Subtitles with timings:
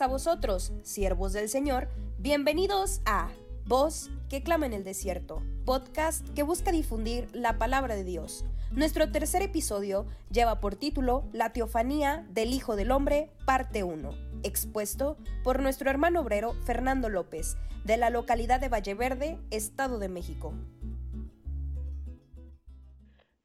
[0.00, 1.88] a vosotros, siervos del Señor.
[2.18, 3.30] Bienvenidos a
[3.64, 8.44] Voz que clama en el desierto, podcast que busca difundir la palabra de Dios.
[8.72, 14.10] Nuestro tercer episodio lleva por título La teofanía del Hijo del Hombre, parte 1,
[14.42, 20.52] expuesto por nuestro hermano obrero Fernando López, de la localidad de Valleverde, Estado de México.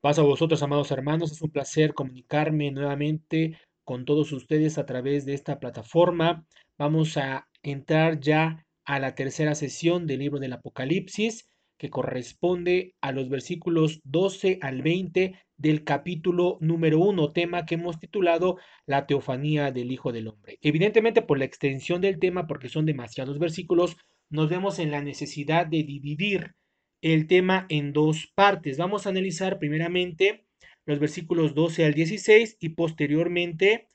[0.02, 5.26] Paz a vosotros, amados hermanos, es un placer comunicarme nuevamente con todos ustedes a través
[5.26, 6.45] de esta plataforma.
[6.77, 13.12] Vamos a entrar ya a la tercera sesión del libro del Apocalipsis, que corresponde a
[13.12, 19.72] los versículos 12 al 20 del capítulo número 1, tema que hemos titulado La teofanía
[19.72, 20.58] del Hijo del Hombre.
[20.61, 23.98] Evidentemente, por la extensión del tema, porque son demasiados versículos,
[24.30, 26.55] nos vemos en la necesidad de dividir
[27.02, 28.77] el tema en dos partes.
[28.77, 30.45] Vamos a analizar primeramente
[30.92, 33.88] los versículos 12 al 16 y posteriormente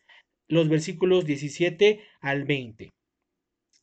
[0.48, 2.90] los versículos 17 al 20.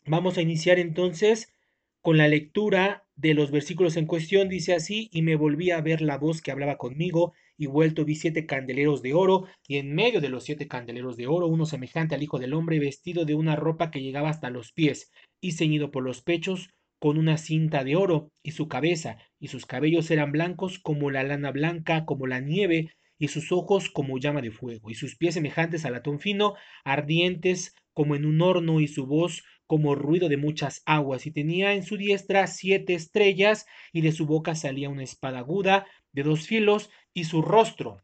[0.08, 1.53] Vamos a iniciar entonces
[2.02, 4.50] con la lectura de los versículos en cuestión.
[4.50, 8.16] Dice así, y me volví a ver la voz que hablaba conmigo, y vuelto vi
[8.16, 12.16] siete candeleros de oro, y en medio de los siete candeleros de oro, uno semejante
[12.16, 15.92] al Hijo del Hombre, vestido de una ropa que llegaba hasta los pies, y ceñido
[15.92, 20.31] por los pechos con una cinta de oro, y su cabeza y sus cabellos eran
[20.31, 22.89] blancos como la lana blanca, como la nieve,
[23.23, 27.73] y sus ojos como llama de fuego, y sus pies semejantes a latón fino, ardientes
[27.93, 31.83] como en un horno, y su voz como ruido de muchas aguas, y tenía en
[31.83, 36.89] su diestra siete estrellas, y de su boca salía una espada aguda de dos filos,
[37.13, 38.03] y su rostro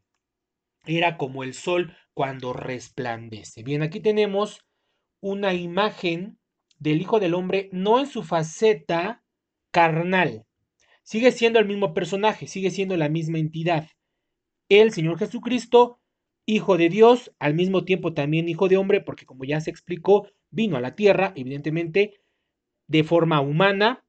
[0.86, 3.62] era como el sol cuando resplandece.
[3.62, 4.64] Bien, aquí tenemos
[5.20, 6.38] una imagen
[6.78, 9.22] del Hijo del Hombre, no en su faceta
[9.70, 10.46] carnal.
[11.02, 13.86] Sigue siendo el mismo personaje, sigue siendo la misma entidad.
[14.70, 15.98] El Señor Jesucristo,
[16.46, 20.28] Hijo de Dios, al mismo tiempo también Hijo de Hombre, porque como ya se explicó,
[20.50, 22.20] vino a la tierra, evidentemente,
[22.86, 24.04] de forma humana.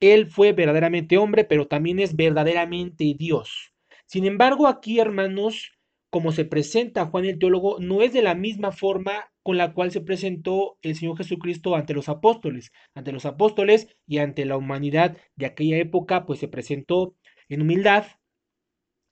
[0.00, 3.72] Él fue verdaderamente hombre, pero también es verdaderamente Dios.
[4.04, 5.72] Sin embargo, aquí, hermanos,
[6.08, 9.90] como se presenta Juan el teólogo, no es de la misma forma con la cual
[9.90, 12.70] se presentó el Señor Jesucristo ante los apóstoles.
[12.94, 17.16] Ante los apóstoles y ante la humanidad de aquella época, pues se presentó
[17.48, 18.06] en humildad,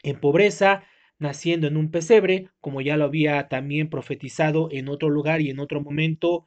[0.04, 0.84] en pobreza,
[1.18, 5.58] naciendo en un pesebre, como ya lo había también profetizado en otro lugar y en
[5.58, 6.46] otro momento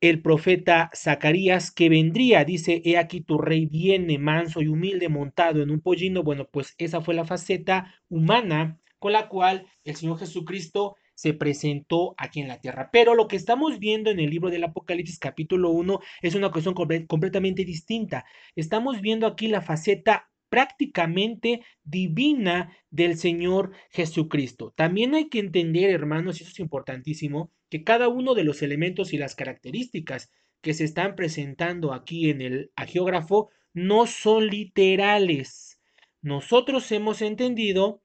[0.00, 5.62] el profeta Zacarías, que vendría, dice, he aquí tu rey viene manso y humilde montado
[5.62, 6.22] en un pollino.
[6.22, 12.14] Bueno, pues esa fue la faceta humana con la cual el Señor Jesucristo se presentó
[12.18, 12.90] aquí en la tierra.
[12.92, 16.74] Pero lo que estamos viendo en el libro del Apocalipsis capítulo 1 es una cuestión
[16.74, 18.26] completamente distinta.
[18.56, 24.72] Estamos viendo aquí la faceta prácticamente divina del Señor Jesucristo.
[24.76, 29.12] También hay que entender, hermanos, y eso es importantísimo, que cada uno de los elementos
[29.12, 35.80] y las características que se están presentando aquí en el agiógrafo no son literales.
[36.22, 38.00] Nosotros hemos entendido,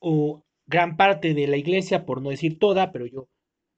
[0.00, 3.28] o gran parte de la iglesia, por no decir toda, pero yo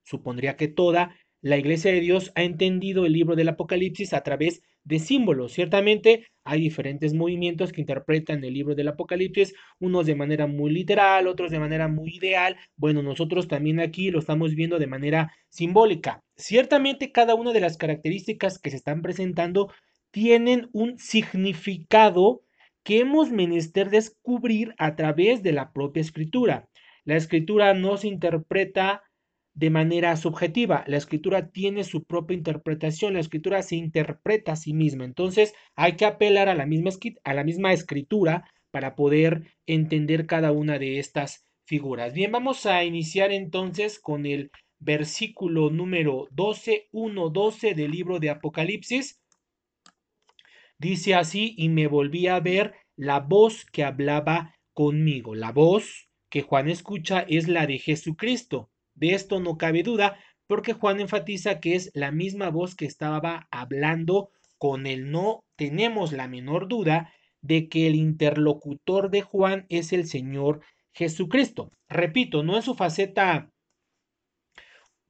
[0.04, 4.60] supondría que toda, la iglesia de Dios ha entendido el libro del Apocalipsis a través
[4.88, 5.52] de símbolos.
[5.52, 11.28] Ciertamente hay diferentes movimientos que interpretan el libro del Apocalipsis, unos de manera muy literal,
[11.28, 12.56] otros de manera muy ideal.
[12.76, 16.24] Bueno, nosotros también aquí lo estamos viendo de manera simbólica.
[16.36, 19.70] Ciertamente cada una de las características que se están presentando
[20.10, 22.40] tienen un significado
[22.82, 26.66] que hemos menester descubrir a través de la propia escritura.
[27.04, 29.02] La escritura no se interpreta
[29.58, 34.72] de manera subjetiva, la escritura tiene su propia interpretación, la escritura se interpreta a sí
[34.72, 41.00] misma, entonces hay que apelar a la misma, escritura para poder entender cada una de
[41.00, 42.14] estas figuras.
[42.14, 48.30] Bien, vamos a iniciar entonces con el versículo número 12, 1, 12 del libro de
[48.30, 49.20] Apocalipsis.
[50.78, 56.42] Dice así, y me volví a ver la voz que hablaba conmigo, la voz que
[56.42, 58.70] Juan escucha es la de Jesucristo.
[58.98, 60.18] De esto no cabe duda,
[60.48, 65.10] porque Juan enfatiza que es la misma voz que estaba hablando con él.
[65.10, 70.60] No tenemos la menor duda de que el interlocutor de Juan es el Señor
[70.92, 71.70] Jesucristo.
[71.88, 73.52] Repito, no en su faceta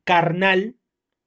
[0.04, 0.76] carnal,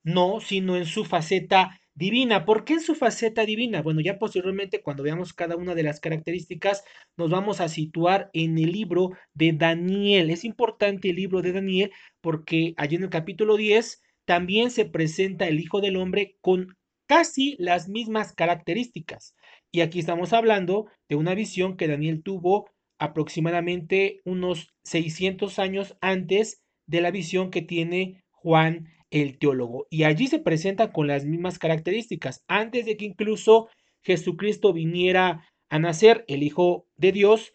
[0.04, 2.46] no, sino en su faceta divina.
[2.46, 3.82] ¿Por qué en su faceta divina?
[3.82, 6.84] Bueno, ya posteriormente cuando veamos cada una de las características,
[7.18, 10.30] nos vamos a situar en el libro de Daniel.
[10.30, 11.92] Es importante el libro de Daniel
[12.22, 16.78] porque allí en el capítulo 10 también se presenta el Hijo del Hombre con
[17.08, 19.36] casi las mismas características.
[19.72, 26.62] Y aquí estamos hablando de una visión que Daniel tuvo aproximadamente unos 600 años antes
[26.86, 29.86] de la visión que tiene Juan el teólogo.
[29.90, 32.44] Y allí se presenta con las mismas características.
[32.48, 33.70] Antes de que incluso
[34.02, 37.54] Jesucristo viniera a nacer, el Hijo de Dios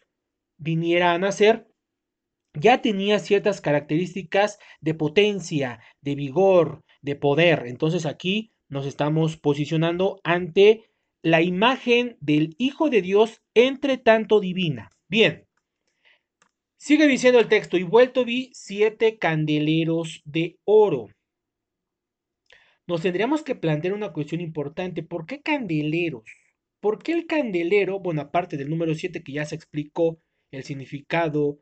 [0.59, 1.67] viniera a nacer,
[2.55, 7.65] ya tenía ciertas características de potencia, de vigor, de poder.
[7.67, 10.85] Entonces aquí nos estamos posicionando ante
[11.23, 14.91] la imagen del Hijo de Dios entre tanto divina.
[15.09, 15.47] Bien,
[16.77, 21.09] sigue diciendo el texto, y vuelto vi siete candeleros de oro.
[22.87, 25.03] Nos tendríamos que plantear una cuestión importante.
[25.03, 26.25] ¿Por qué candeleros?
[26.81, 27.99] ¿Por qué el candelero?
[27.99, 30.21] Bueno, aparte del número 7 que ya se explicó
[30.53, 31.59] el significado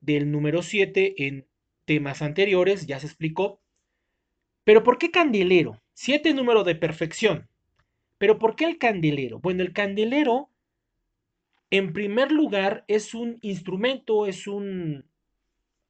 [0.00, 1.46] del número 7 en
[1.84, 3.60] temas anteriores, ya se explicó.
[4.64, 5.80] Pero ¿por qué candelero?
[5.94, 7.48] 7 número de perfección.
[8.18, 9.38] Pero ¿por qué el candelero?
[9.38, 10.50] Bueno, el candelero,
[11.70, 15.04] en primer lugar, es un instrumento, es un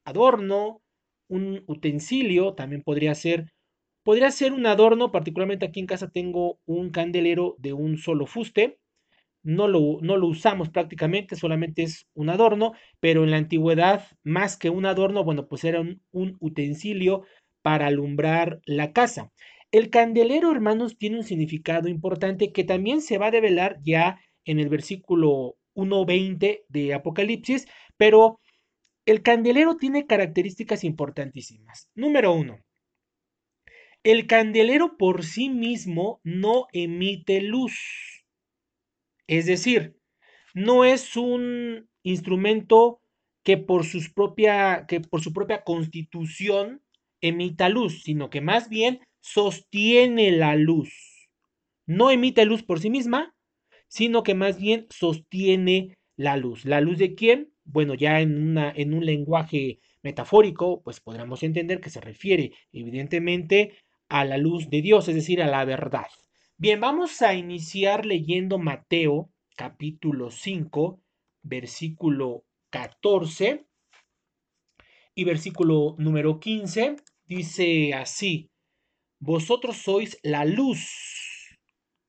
[0.05, 0.83] adorno,
[1.29, 3.53] un utensilio, también podría ser,
[4.09, 8.79] podría ser un adorno, particularmente aquí en casa tengo un candelero de un solo fuste,
[9.43, 14.57] no lo, no lo usamos prácticamente, solamente es un adorno, pero en la antigüedad, más
[14.57, 17.25] que un adorno, bueno, pues era un, un utensilio
[17.61, 19.31] para alumbrar la casa.
[19.73, 24.59] El candelero, hermanos, tiene un significado importante que también se va a develar ya en
[24.59, 27.69] el versículo 1.20 de Apocalipsis,
[27.99, 28.41] pero
[29.05, 31.91] el candelero tiene características importantísimas.
[31.95, 32.61] Número uno,
[34.03, 38.25] el candelero por sí mismo no emite luz.
[39.27, 39.97] Es decir,
[40.55, 43.01] no es un instrumento
[43.45, 43.85] que por,
[44.15, 46.83] propia, que por su propia constitución
[47.21, 51.29] emita luz, sino que más bien sostiene la luz.
[51.87, 53.35] No emite luz por sí misma,
[53.89, 56.65] sino que más bien sostiene la luz.
[56.65, 57.53] ¿La luz de quién?
[57.65, 63.75] Bueno, ya en, una, en un lenguaje metafórico, pues podríamos entender que se refiere evidentemente
[64.09, 66.07] a la luz de Dios, es decir, a la verdad.
[66.57, 71.01] Bien, vamos a iniciar leyendo Mateo capítulo 5,
[71.43, 73.67] versículo 14
[75.15, 76.97] y versículo número 15.
[77.27, 78.51] Dice así,
[79.21, 81.59] vosotros sois la luz,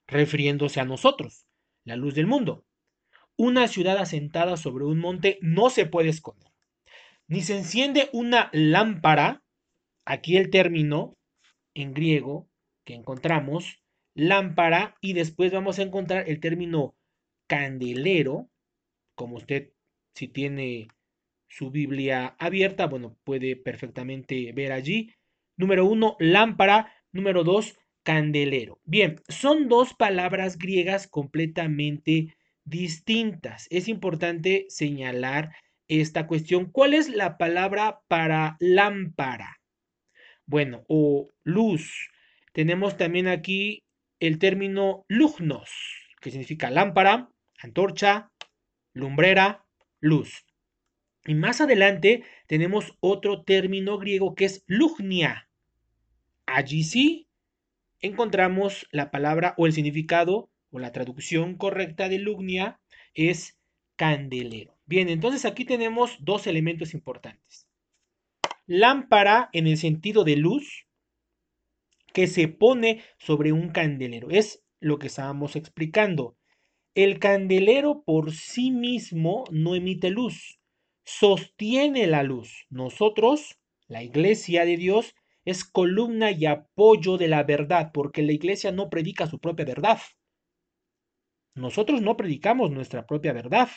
[0.07, 1.46] refiriéndose a nosotros,
[1.84, 2.66] la luz del mundo.
[3.36, 6.51] Una ciudad asentada sobre un monte no se puede esconder,
[7.28, 9.44] ni se enciende una lámpara,
[10.06, 11.19] aquí el término
[11.74, 12.50] en griego
[12.86, 13.83] que encontramos,
[14.16, 16.95] lámpara, y después vamos a encontrar el término
[17.48, 18.50] candelero,
[19.16, 19.74] como usted
[20.13, 20.88] si tiene
[21.48, 25.13] su Biblia abierta, bueno, puede perfectamente ver allí.
[25.57, 26.94] Número uno, lámpara.
[27.12, 28.80] Número dos, candelero.
[28.86, 33.68] Bien, son dos palabras griegas completamente distintas.
[33.72, 35.56] Es importante señalar
[35.88, 36.72] esta cuestión.
[36.72, 39.58] ¿Cuál es la palabra para lámpara?
[40.50, 42.10] Bueno, o luz.
[42.54, 43.84] Tenemos también aquí
[44.19, 45.69] el término lugnos,
[46.19, 47.30] que significa lámpara,
[47.60, 48.31] antorcha,
[48.94, 49.63] lumbrera,
[50.00, 50.46] luz.
[51.25, 55.50] Y más adelante tenemos otro término griego que es lugnia,
[56.48, 57.28] Allí sí
[58.00, 62.80] encontramos la palabra o el significado o la traducción correcta de lugnia
[63.13, 63.60] es
[63.98, 64.75] candelero.
[64.88, 67.68] Bien, entonces aquí tenemos dos elementos importantes.
[68.71, 70.85] Lámpara en el sentido de luz
[72.13, 74.29] que se pone sobre un candelero.
[74.29, 76.38] Es lo que estábamos explicando.
[76.93, 80.59] El candelero por sí mismo no emite luz,
[81.03, 82.67] sostiene la luz.
[82.69, 88.71] Nosotros, la iglesia de Dios, es columna y apoyo de la verdad, porque la iglesia
[88.71, 89.99] no predica su propia verdad.
[91.55, 93.69] Nosotros no predicamos nuestra propia verdad,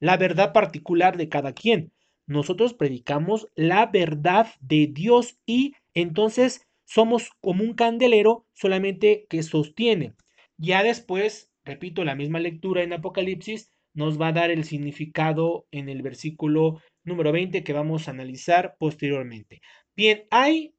[0.00, 1.94] la verdad particular de cada quien.
[2.28, 10.12] Nosotros predicamos la verdad de Dios y entonces somos como un candelero solamente que sostiene.
[10.58, 15.88] Ya después, repito, la misma lectura en Apocalipsis nos va a dar el significado en
[15.88, 19.62] el versículo número 20 que vamos a analizar posteriormente.
[19.96, 20.74] Bien, hay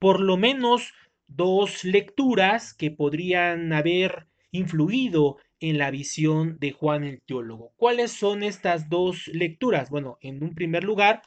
[0.00, 0.94] por lo menos
[1.26, 7.72] dos lecturas que podrían haber influido en la visión de Juan el teólogo.
[7.76, 9.90] ¿Cuáles son estas dos lecturas?
[9.90, 11.22] Bueno, en un primer lugar,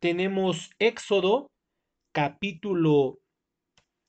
[0.00, 1.50] tenemos Éxodo
[2.12, 3.20] capítulo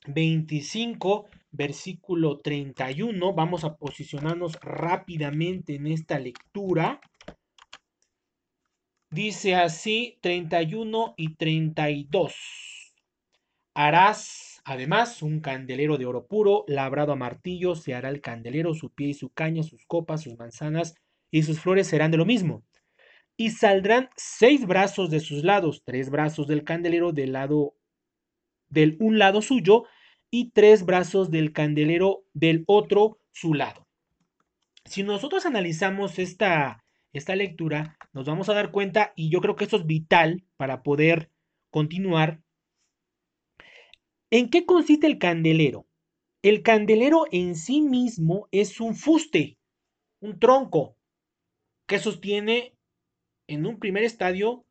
[0.07, 3.33] 25, versículo 31.
[3.33, 7.01] Vamos a posicionarnos rápidamente en esta lectura.
[9.09, 12.35] Dice así 31 y 32.
[13.73, 18.89] Harás además un candelero de oro puro, labrado a martillo, se hará el candelero, su
[18.89, 20.95] pie y su caña, sus copas, sus manzanas
[21.31, 22.63] y sus flores serán de lo mismo.
[23.37, 27.75] Y saldrán seis brazos de sus lados, tres brazos del candelero del lado
[28.67, 29.83] del un lado suyo
[30.31, 33.87] y tres brazos del candelero del otro su lado.
[34.85, 39.65] Si nosotros analizamos esta, esta lectura, nos vamos a dar cuenta, y yo creo que
[39.65, 41.29] esto es vital para poder
[41.69, 42.41] continuar,
[44.31, 45.85] ¿en qué consiste el candelero?
[46.43, 49.57] El candelero en sí mismo es un fuste,
[50.21, 50.95] un tronco,
[51.87, 52.75] que sostiene
[53.47, 54.65] en un primer estadio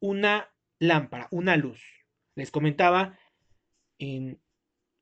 [0.00, 1.82] una lámpara, una luz.
[2.36, 3.18] Les comentaba,
[3.98, 4.40] en,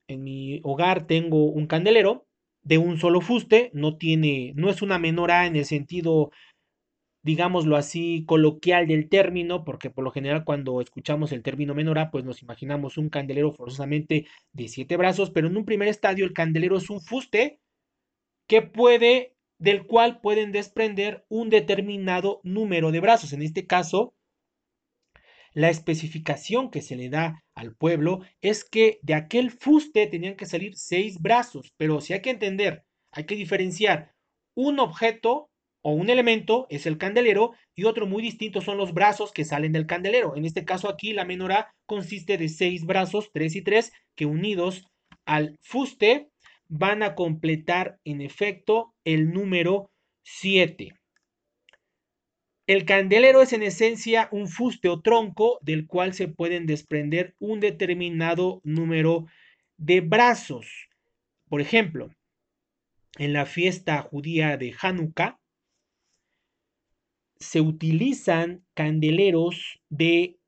[0.09, 2.27] en mi hogar tengo un candelero
[2.63, 6.31] de un solo fuste, no tiene, no es una menora en el sentido,
[7.27, 12.25] digámoslo así, coloquial del término, porque por lo general cuando escuchamos el término menora, pues
[12.25, 16.77] nos imaginamos un candelero forzosamente de siete brazos, pero en un primer estadio el candelero
[16.77, 17.59] es un fuste
[18.47, 23.33] que puede, del cual pueden desprender un determinado número de brazos.
[23.33, 24.15] En este caso,
[25.53, 30.47] la especificación que se le da al pueblo es que de aquel fuste tenían que
[30.47, 34.15] salir seis brazos, pero si hay que entender, hay que diferenciar
[34.55, 35.51] un objeto
[35.89, 39.71] o un elemento es el candelero y otro muy distinto son los brazos que salen
[39.71, 40.35] del candelero.
[40.35, 44.85] En este caso aquí la menorá consiste de seis brazos, tres y tres, que unidos
[45.27, 46.29] al fuste
[46.67, 49.89] van a completar en efecto el número
[50.25, 50.95] siete.
[52.67, 57.61] El candelero es en esencia un fuste o tronco del cual se pueden desprender un
[57.61, 59.27] determinado número
[59.77, 60.67] de brazos.
[61.49, 62.11] Por ejemplo,
[63.19, 65.39] en la fiesta judía de Hanukkah
[67.39, 70.39] se utilizan candeleros de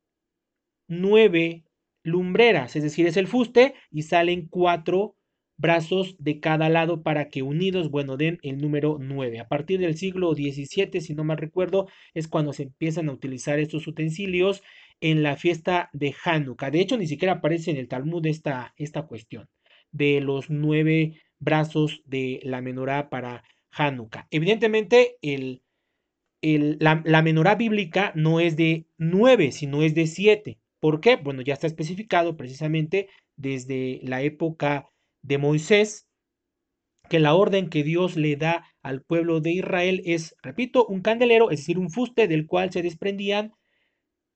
[0.89, 1.65] nueve
[2.03, 5.15] lumbreras, es decir, es el fuste y salen cuatro
[5.59, 9.41] brazos de cada lado para que unidos, bueno, den el número 9.
[9.41, 13.59] A partir del siglo XVII, si no mal recuerdo, es cuando se empiezan a utilizar
[13.59, 14.63] estos utensilios
[15.01, 16.71] en la fiesta de Hanukkah.
[16.71, 19.49] De hecho, ni siquiera aparece en el Talmud esta, esta cuestión
[19.91, 23.43] de los nueve brazos de la menorá para
[23.73, 24.29] Hanukkah.
[24.31, 25.63] Evidentemente, el,
[26.43, 30.59] la, la menorá bíblica no es de nueve, sino es de siete.
[30.81, 31.17] ¿Por qué?
[31.17, 34.89] Bueno, ya está especificado precisamente desde la época
[35.23, 36.07] de Moisés,
[37.09, 41.51] que la orden que Dios le da al pueblo de Israel es, repito, un candelero,
[41.51, 43.53] es decir, un fuste del cual se desprendían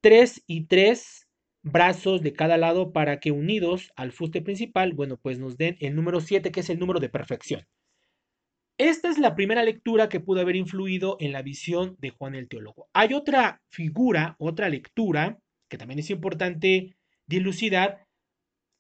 [0.00, 1.28] tres y tres
[1.62, 5.94] brazos de cada lado para que unidos al fuste principal, bueno, pues nos den el
[5.94, 7.66] número siete, que es el número de perfección.
[8.84, 12.48] Esta es la primera lectura que pudo haber influido en la visión de Juan el
[12.48, 12.88] Teólogo.
[12.92, 15.38] Hay otra figura, otra lectura,
[15.70, 16.96] que también es importante
[17.28, 18.08] dilucidar,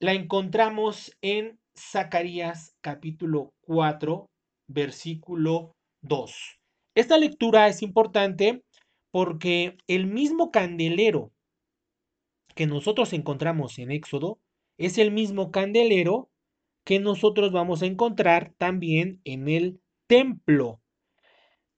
[0.00, 4.28] la encontramos en Zacarías capítulo 4,
[4.66, 6.58] versículo 2.
[6.96, 8.64] Esta lectura es importante
[9.12, 11.30] porque el mismo candelero
[12.56, 14.40] que nosotros encontramos en Éxodo
[14.78, 16.28] es el mismo candelero
[16.84, 19.81] que nosotros vamos a encontrar también en el
[20.12, 20.82] templo.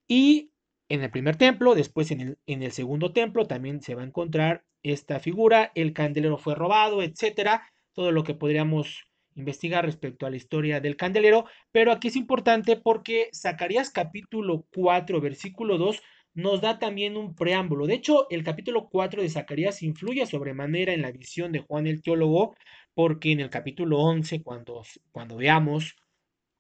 [0.09, 0.50] Y
[0.88, 4.07] en el primer templo, después en el, en el segundo templo también se va a
[4.07, 7.62] encontrar esta figura, el candelero fue robado, etcétera,
[7.93, 9.05] todo lo que podríamos
[9.37, 15.21] investigar respecto a la historia del candelero, pero aquí es importante porque Zacarías capítulo 4,
[15.21, 16.03] versículo 2
[16.35, 17.87] nos da también un preámbulo.
[17.87, 22.03] De hecho, el capítulo 4 de Zacarías influye sobremanera en la visión de Juan el
[22.03, 22.57] teólogo,
[22.95, 25.95] porque en el capítulo 11, cuando, cuando veamos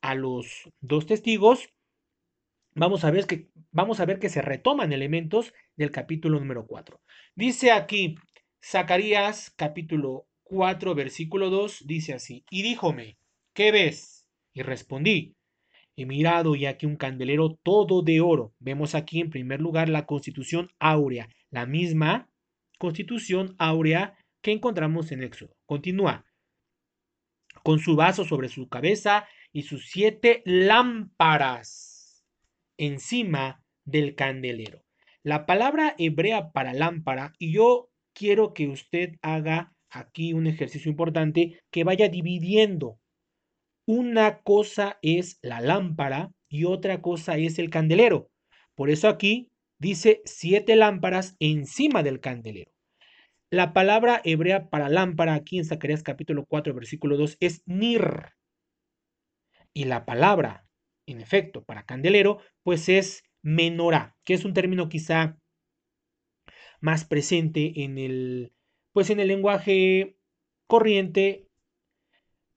[0.04, 1.70] a los dos testigos,
[2.74, 7.00] vamos a, ver que, vamos a ver que se retoman elementos del capítulo número 4.
[7.34, 8.16] Dice aquí
[8.62, 13.16] Zacarías capítulo 4, versículo 2, dice así, y díjome,
[13.54, 14.28] ¿qué ves?
[14.52, 15.36] Y respondí,
[15.96, 18.52] he mirado y aquí un candelero todo de oro.
[18.58, 22.28] Vemos aquí en primer lugar la constitución áurea, la misma
[22.78, 25.56] constitución áurea que encontramos en Éxodo.
[25.64, 26.26] Continúa,
[27.62, 32.24] con su vaso sobre su cabeza y sus siete lámparas
[32.76, 34.82] encima del candelero.
[35.22, 41.60] La palabra hebrea para lámpara, y yo quiero que usted haga aquí un ejercicio importante
[41.70, 42.98] que vaya dividiendo.
[43.86, 48.28] Una cosa es la lámpara y otra cosa es el candelero.
[48.74, 52.72] Por eso aquí dice siete lámparas encima del candelero.
[53.50, 58.34] La palabra hebrea para lámpara aquí en Zacarías capítulo 4 versículo 2 es nir.
[59.74, 60.66] Y la palabra,
[61.06, 65.36] en efecto, para candelero, pues es menorá, que es un término quizá
[66.80, 68.52] más presente en el
[68.92, 70.16] pues en el lenguaje
[70.68, 71.48] corriente,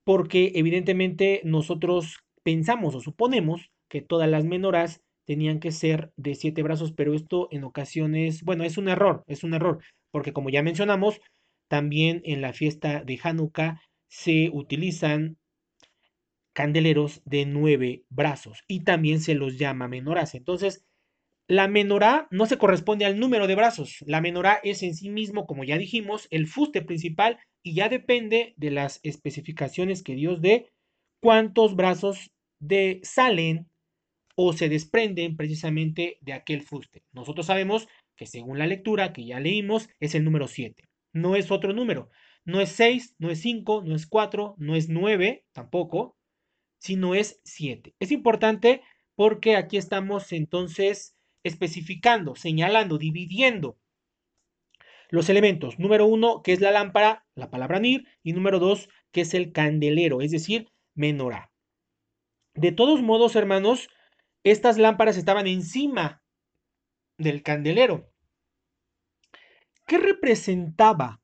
[0.03, 6.61] porque evidentemente nosotros pensamos o suponemos que todas las menoras tenían que ser de siete
[6.63, 9.79] brazos, pero esto en ocasiones, bueno, es un error, es un error,
[10.11, 11.19] porque como ya mencionamos,
[11.67, 15.37] también en la fiesta de Hanukkah se utilizan
[16.57, 20.33] candeleros de nueve brazos y también se los llama menorás.
[20.33, 20.83] Entonces,
[21.47, 24.03] la menorá no se corresponde al número de brazos.
[24.07, 28.55] La menorá es en sí mismo, como ya dijimos, el fuste principal y ya depende
[28.57, 30.71] de las especificaciones que Dios dé
[31.21, 33.69] cuántos brazos de salen
[34.35, 37.03] o se desprenden precisamente de aquel fuste.
[37.11, 40.85] Nosotros sabemos que según la lectura que ya leímos es el número 7.
[41.13, 42.09] No es otro número.
[42.45, 46.16] No es 6, no es 5, no es 4, no es 9 tampoco,
[46.77, 47.95] sino es 7.
[47.99, 48.81] Es importante
[49.15, 53.77] porque aquí estamos entonces especificando, señalando, dividiendo
[55.09, 55.79] los elementos.
[55.79, 59.51] Número uno, que es la lámpara, la palabra nir, y número dos, que es el
[59.51, 61.51] candelero, es decir, menorá.
[62.53, 63.89] De todos modos, hermanos,
[64.43, 66.21] estas lámparas estaban encima
[67.17, 68.11] del candelero.
[69.85, 71.21] ¿Qué representaba?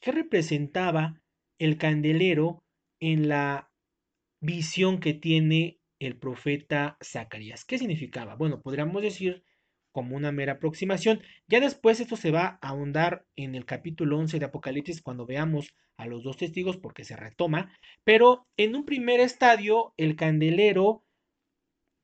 [0.00, 1.20] ¿Qué representaba
[1.58, 2.64] el candelero
[3.00, 3.71] en la
[4.42, 7.64] visión que tiene el profeta Zacarías?
[7.64, 8.34] ¿Qué significaba?
[8.34, 9.44] Bueno, podríamos decir
[9.92, 11.22] como una mera aproximación.
[11.46, 15.74] Ya después esto se va a ahondar en el capítulo 11 de Apocalipsis cuando veamos
[15.96, 21.04] a los dos testigos porque se retoma, pero en un primer estadio el candelero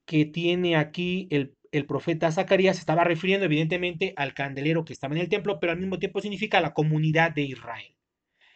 [0.06, 1.54] que tiene aquí el,
[1.86, 5.98] profeta Zacarías estaba refiriendo evidentemente al candelero que estaba en el templo, pero al mismo
[5.98, 7.94] tiempo significa la comunidad de Israel.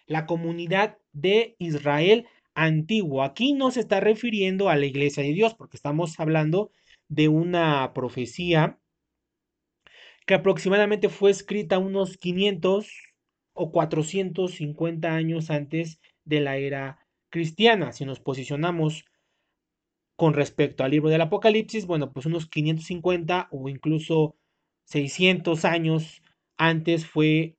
[0.06, 3.23] La comunidad de Israel antiguo.
[3.23, 6.71] Aquí no se está refiriendo a la iglesia de Dios, porque estamos hablando
[7.09, 8.78] de una profecía
[10.26, 12.88] que aproximadamente fue escrita unos 500
[13.54, 16.99] o 450 años antes de la era
[17.30, 17.92] cristiana.
[17.92, 19.04] Si nos posicionamos
[20.16, 24.37] con respecto al libro del Apocalipsis, bueno, pues unos 550 o incluso
[24.85, 26.22] 600 años
[26.57, 27.57] antes fue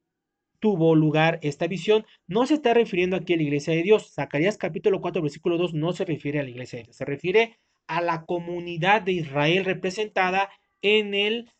[0.63, 4.13] tuvo lugar esta visión, no se está refiriendo aquí a la iglesia de Dios.
[4.13, 7.59] Zacarías capítulo 4, versículo 2 no se refiere a la iglesia de Dios, se refiere
[7.85, 10.49] a la comunidad de Israel representada
[10.81, 11.51] en el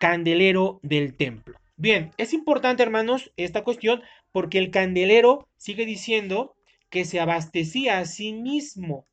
[0.00, 1.58] candelero del templo.
[1.76, 4.00] Bien, es importante, hermanos, esta cuestión
[4.32, 6.56] porque el candelero sigue diciendo
[6.88, 9.06] que se abastecía a sí mismo.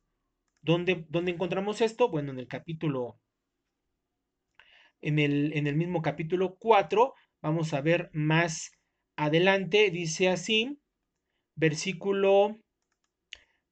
[0.62, 2.08] ¿Dónde, encontramos esto?
[2.08, 3.18] Bueno, en el capítulo,
[5.02, 7.12] en el, en el mismo capítulo 4,
[7.42, 8.72] vamos a ver más
[9.16, 10.78] adelante, dice así,
[11.56, 12.58] versículo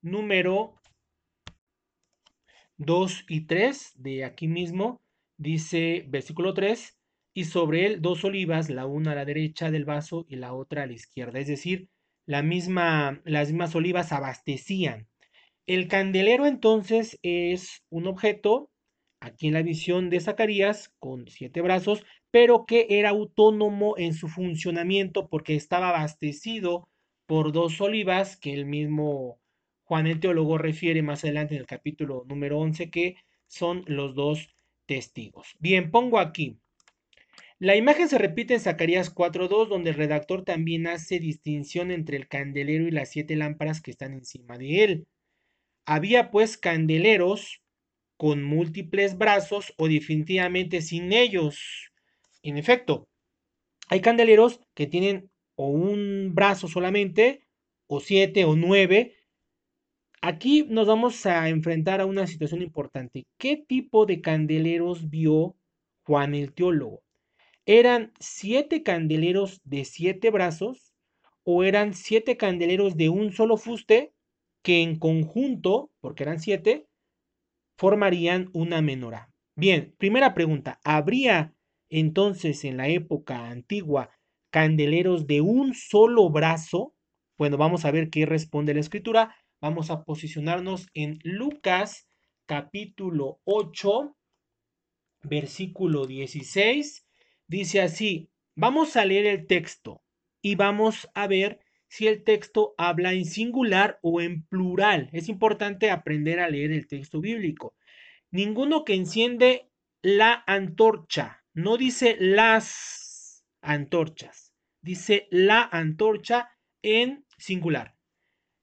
[0.01, 0.75] número
[2.79, 5.01] 2 y 3 de aquí mismo,
[5.37, 6.99] dice versículo 3,
[7.35, 10.83] y sobre él dos olivas, la una a la derecha del vaso y la otra
[10.83, 11.39] a la izquierda.
[11.39, 11.89] Es decir,
[12.27, 15.09] la misma, las mismas olivas abastecían.
[15.67, 18.71] El candelero entonces es un objeto,
[19.23, 24.29] aquí en la visión de Zacarías, con siete brazos, pero que era autónomo en su
[24.29, 26.89] funcionamiento porque estaba abastecido
[27.27, 29.41] por dos olivas que el mismo
[29.85, 34.49] Juan el teólogo refiere más adelante en el capítulo número 11 que son los dos
[34.87, 35.55] testigos.
[35.59, 36.59] Bien, pongo aquí
[37.63, 42.27] la imagen se repite en Zacarías 4.2, donde el redactor también hace distinción entre el
[42.27, 45.07] candelero y las siete lámparas que están encima de él.
[45.87, 47.63] Había pues candeleros
[48.23, 51.91] con múltiples brazos o definitivamente sin ellos.
[52.45, 53.09] En efecto,
[53.89, 57.43] hay candeleros que tienen o un brazo solamente,
[57.89, 59.17] o siete o nueve.
[60.21, 63.27] Aquí nos vamos a enfrentar a una situación importante.
[63.39, 65.57] ¿Qué tipo de candeleros vio
[66.05, 67.03] Juan el teólogo?
[67.67, 70.95] ¿Eran siete candeleros de siete brazos
[71.43, 74.13] o eran siete candeleros de un solo fuste
[74.63, 76.87] que en conjunto, porque eran siete,
[77.83, 79.29] formarían una menorá?
[79.57, 81.53] Bien, primera pregunta, ¿habría
[81.90, 84.11] entonces en la época antigua
[84.53, 86.95] candeleros de un solo brazo?
[87.37, 89.35] Bueno, vamos a ver qué responde la escritura.
[89.61, 92.07] Vamos a posicionarnos en Lucas
[92.47, 94.16] capítulo 8,
[95.25, 97.05] versículo 16
[97.49, 100.05] Dice así, vamos a leer el texto
[100.40, 101.59] y vamos a ver
[101.93, 105.11] si el texto habla en singular o en plural.
[105.13, 107.75] Es importante aprender a leer el texto bíblico.
[108.31, 109.69] Ninguno que enciende
[110.01, 116.49] la antorcha, no dice las antorchas, dice la antorcha
[116.81, 117.95] en singular.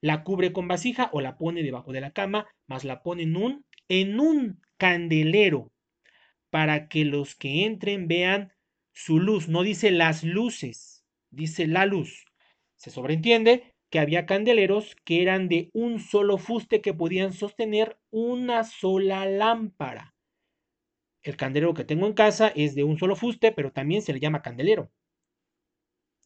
[0.01, 3.37] La cubre con vasija o la pone debajo de la cama, más la pone en
[3.37, 5.71] un, en un candelero
[6.49, 8.53] para que los que entren vean
[8.91, 12.25] su luz, no dice las luces, dice la luz.
[12.79, 18.63] Se sobreentiende que había candeleros que eran de un solo fuste que podían sostener una
[18.63, 20.15] sola lámpara.
[21.21, 24.19] El candelero que tengo en casa es de un solo fuste, pero también se le
[24.21, 24.91] llama candelero.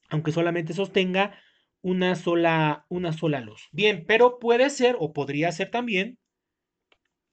[0.09, 1.39] aunque solamente sostenga
[1.81, 3.67] una sola, una sola luz.
[3.71, 6.19] Bien, pero puede ser o podría ser también,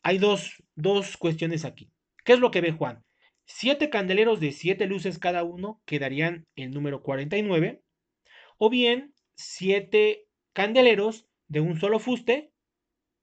[0.03, 1.91] hay dos, dos cuestiones aquí.
[2.25, 3.05] ¿Qué es lo que ve Juan?
[3.45, 7.83] Siete candeleros de siete luces cada uno quedarían el número 49,
[8.63, 12.53] o bien siete candeleros de un solo fuste,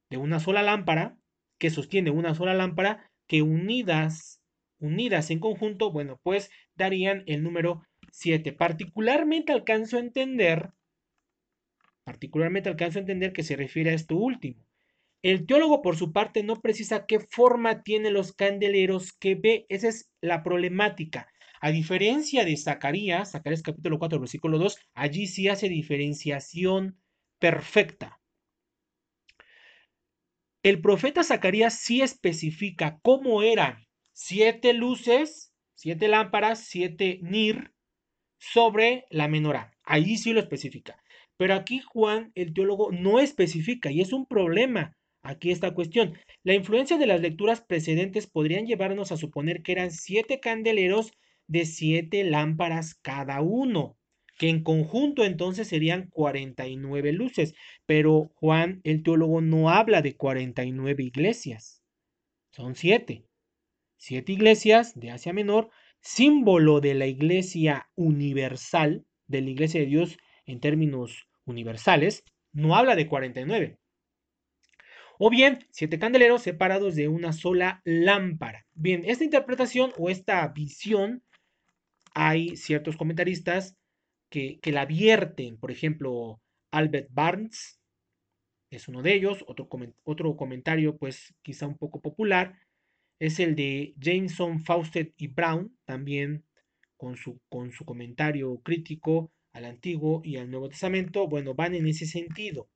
[0.10, 1.20] de una sola lámpara,
[1.60, 4.42] que sostiene una sola lámpara, que unidas,
[4.80, 8.52] unidas en conjunto, bueno, pues darían el número 7.
[8.52, 10.72] Particularmente alcanzo a entender,
[12.04, 14.66] particularmente alcanzo a entender que se refiere a esto último.
[15.22, 19.68] El teólogo, por su parte, no precisa qué forma tienen los candeleros que ve.
[19.70, 21.28] Esa es la problemática.
[21.60, 27.00] A diferencia de Zacarías, Zacarías capítulo 4, versículo 2, allí sí hace diferenciación
[27.40, 28.20] perfecta.
[30.64, 37.72] El profeta Zacarías sí especifica cómo eran siete luces, siete lámparas, siete nir
[38.40, 39.72] sobre la menorá.
[39.84, 41.02] Allí sí lo especifica.
[41.38, 46.18] Pero aquí Juan, el teólogo, no especifica y es un problema aquí esta cuestión.
[46.44, 51.12] La influencia de las lecturas precedentes podrían llevarnos a suponer que eran siete candeleros
[51.48, 53.98] de siete lámparas cada uno,
[54.38, 57.56] que en conjunto entonces serían 49 luces.
[57.86, 61.84] Pero Juan, el teólogo, no habla de 49 iglesias.
[62.52, 63.26] Son siete.
[63.98, 65.70] Siete iglesias de Asia Menor,
[66.02, 72.96] símbolo de la iglesia universal, de la iglesia de Dios en términos universales, no habla
[72.96, 73.78] de 49.
[75.20, 78.68] O bien, siete candeleros separados de una sola lámpara.
[78.74, 81.24] Bien, esta interpretación o esta visión,
[82.20, 83.78] hay ciertos comentaristas
[84.32, 85.58] que, la vierten.
[85.58, 87.80] Por ejemplo, Albert Barnes
[88.72, 89.46] es uno de ellos.
[89.48, 89.70] Otro,
[90.04, 92.58] otro comentario, pues quizá un poco popular,
[93.20, 96.44] es el de Jameson, Fawcett y Brown, también
[96.98, 101.28] con su, con su comentario crítico al Antiguo y al Nuevo Testamento.
[101.28, 102.68] Bueno, van en ese sentido,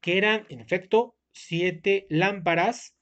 [0.00, 2.94] que eran, en efecto, siete lámparas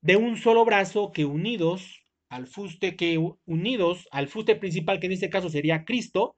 [0.00, 2.03] de un solo brazo que unidos
[2.34, 3.16] al fuste que
[3.46, 6.34] unidos al fuste principal que en este caso sería Cristo,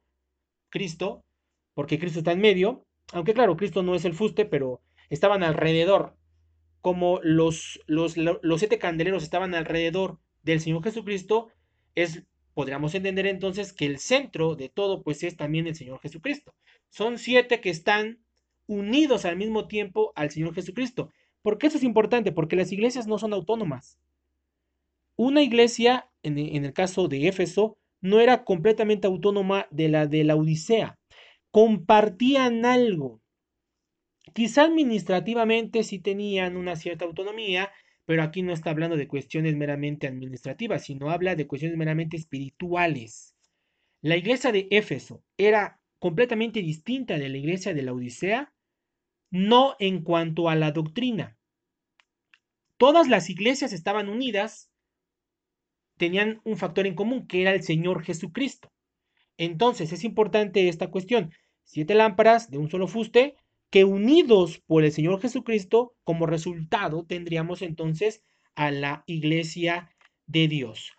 [0.68, 1.24] Cristo,
[1.72, 6.14] porque Cristo está en medio, aunque claro, Cristo no es el fuste, pero estaban alrededor,
[6.82, 11.48] como los, los, los siete candeleros estaban alrededor del Señor Jesucristo,
[11.94, 16.54] es, podríamos entender entonces que el centro de todo pues es también el Señor Jesucristo.
[16.90, 18.18] Son siete que están
[18.66, 21.10] unidos al mismo tiempo al Señor Jesucristo.
[21.40, 22.32] ¿Por qué eso es importante?
[22.32, 23.98] Porque las iglesias no son autónomas.
[25.16, 30.36] Una iglesia, en, el caso de Éfeso, no era completamente autónoma de la de la
[30.36, 30.98] Odisea.
[31.50, 33.22] Compartían algo.
[34.34, 37.70] Quizá administrativamente sí tenían una cierta autonomía,
[38.04, 43.34] pero aquí no está hablando de cuestiones meramente administrativas, sino habla de cuestiones meramente espirituales.
[44.02, 48.52] La iglesia de Éfeso era completamente distinta de la iglesia de la Odisea
[49.30, 51.36] no en cuanto a la doctrina.
[52.76, 54.70] Todas las iglesias estaban unidas,
[55.96, 58.72] tenían un factor en común, que era el Señor Jesucristo.
[59.38, 61.32] Entonces es importante esta cuestión.
[61.64, 63.36] Siete lámparas de un solo fuste,
[63.70, 68.22] que unidos por el Señor Jesucristo, como resultado tendríamos entonces
[68.54, 69.90] a la iglesia
[70.26, 70.92] de Dios.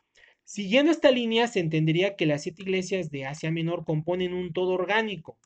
[0.43, 4.73] Siguiendo esta línea, se entendería que las siete iglesias de Asia Menor componen un todo
[4.73, 5.39] orgánico,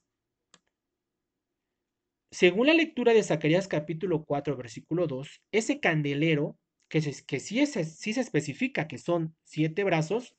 [2.33, 6.57] según la lectura de Zacarías capítulo 4, versículo 2, ese candelero,
[6.91, 10.35] que, sí se especifica que son siete brazos,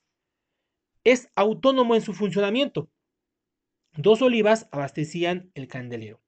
[1.02, 2.90] es autónomo en su funcionamiento.
[3.96, 6.20] Dos olivas abastecían el candelero.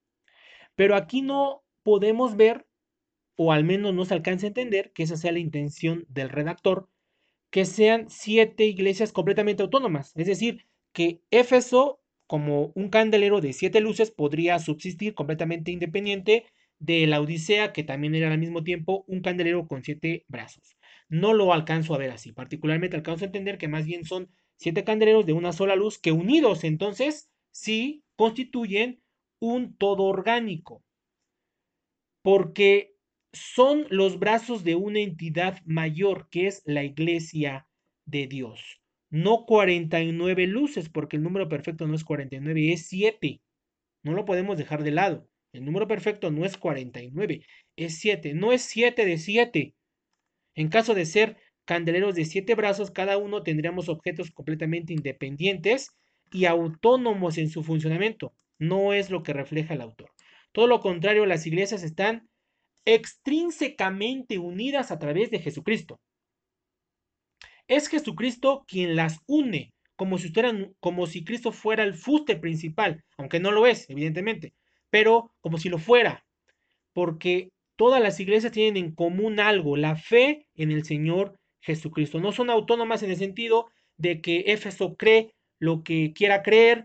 [0.76, 2.66] Pero aquí no podemos ver,
[3.36, 6.88] o al menos no se alcanza a entender, que esa sea la intención del redactor,
[7.50, 10.12] que sean siete iglesias completamente autónomas.
[10.16, 16.46] Es decir, que Éfeso como un candelero de siete luces podría subsistir completamente independiente
[16.78, 20.76] de la Odisea, que también era al mismo tiempo un candelero con siete brazos.
[21.08, 24.84] No lo alcanzo a ver así, particularmente alcanzo a entender que más bien son siete
[24.84, 29.02] candeleros de una sola luz que unidos entonces sí constituyen
[29.40, 30.82] un todo orgánico,
[32.22, 32.96] porque
[33.32, 37.68] son los brazos de una entidad mayor que es la iglesia
[38.06, 38.80] de Dios
[39.14, 43.40] no 49 luces, porque el número perfecto no es 49, es 7.
[44.02, 45.28] No lo podemos dejar de lado.
[45.54, 48.34] El número perfecto no es 49, es 7.
[48.34, 49.74] No es 7 de 7.
[50.56, 55.90] En caso de ser candeleros de 7 brazos, cada uno tendríamos objetos completamente independientes
[56.32, 58.34] y autónomos en su funcionamiento.
[58.58, 60.10] No es lo que refleja el autor.
[60.50, 62.28] Todo lo contrario, las iglesias están
[62.84, 66.00] extrínsecamente unidas a través de Jesucristo.
[67.68, 70.32] Es Jesucristo quien las une como si,
[70.80, 74.52] como si Cristo fuera el fuste principal, aunque no lo es, evidentemente,
[74.94, 76.24] pero como si lo fuera,
[76.92, 82.20] porque todas las iglesias tienen en común algo, la fe en el Señor Jesucristo.
[82.20, 86.84] No son autónomas en el sentido de que Éfeso cree lo que quiera creer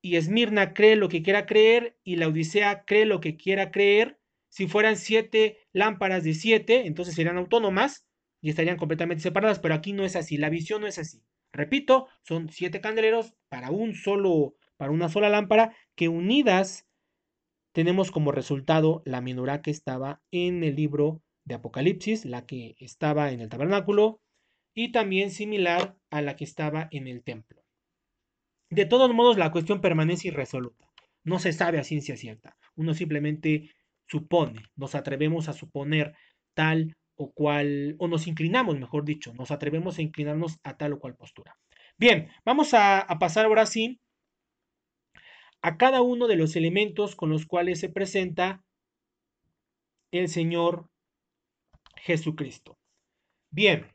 [0.00, 4.18] y Esmirna cree lo que quiera creer y la Odisea cree lo que quiera creer.
[4.48, 8.06] Si fueran siete lámparas de siete, entonces serían autónomas
[8.40, 11.22] y estarían completamente separadas, pero aquí no es así, la visión no es así.
[11.52, 16.88] Repito, son siete candeleros para un solo, para una sola lámpara que unidas
[17.72, 23.32] tenemos como resultado la menorá que estaba en el libro de Apocalipsis, la que estaba
[23.32, 24.20] en el tabernáculo
[24.74, 27.62] y también similar a la que estaba en el templo.
[28.70, 30.88] De todos modos, la cuestión permanece irresoluta.
[31.24, 32.56] No se sabe a ciencia cierta.
[32.74, 33.70] Uno simplemente
[34.06, 36.14] supone, nos atrevemos a suponer
[36.54, 40.98] tal o cual, o nos inclinamos, mejor dicho, nos atrevemos a inclinarnos a tal o
[40.98, 41.56] cual postura.
[41.98, 44.00] Bien, vamos a, pasar ahora sí
[45.62, 48.64] a cada uno de los elementos con los cuales se presenta
[50.10, 50.88] el Señor
[51.96, 52.78] Jesucristo.
[53.50, 53.86] Bien,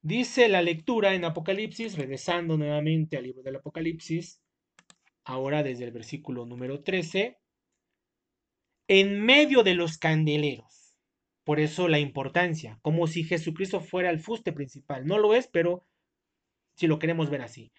[0.00, 4.40] dice la lectura en Apocalipsis, regresando nuevamente al libro del Apocalipsis,
[5.24, 7.38] ahora desde el versículo número 13,
[8.88, 10.78] en medio de los candeleros
[11.48, 15.06] por eso la importancia, como si Jesucristo fuera el fuste principal.
[15.06, 15.86] No lo es, pero
[16.76, 17.72] si lo queremos ver así.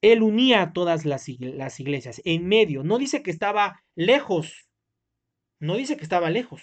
[0.00, 2.84] Él unía a todas las, iglesias en medio.
[2.84, 4.68] No dice que estaba lejos.
[5.60, 6.62] No dice que estaba lejos.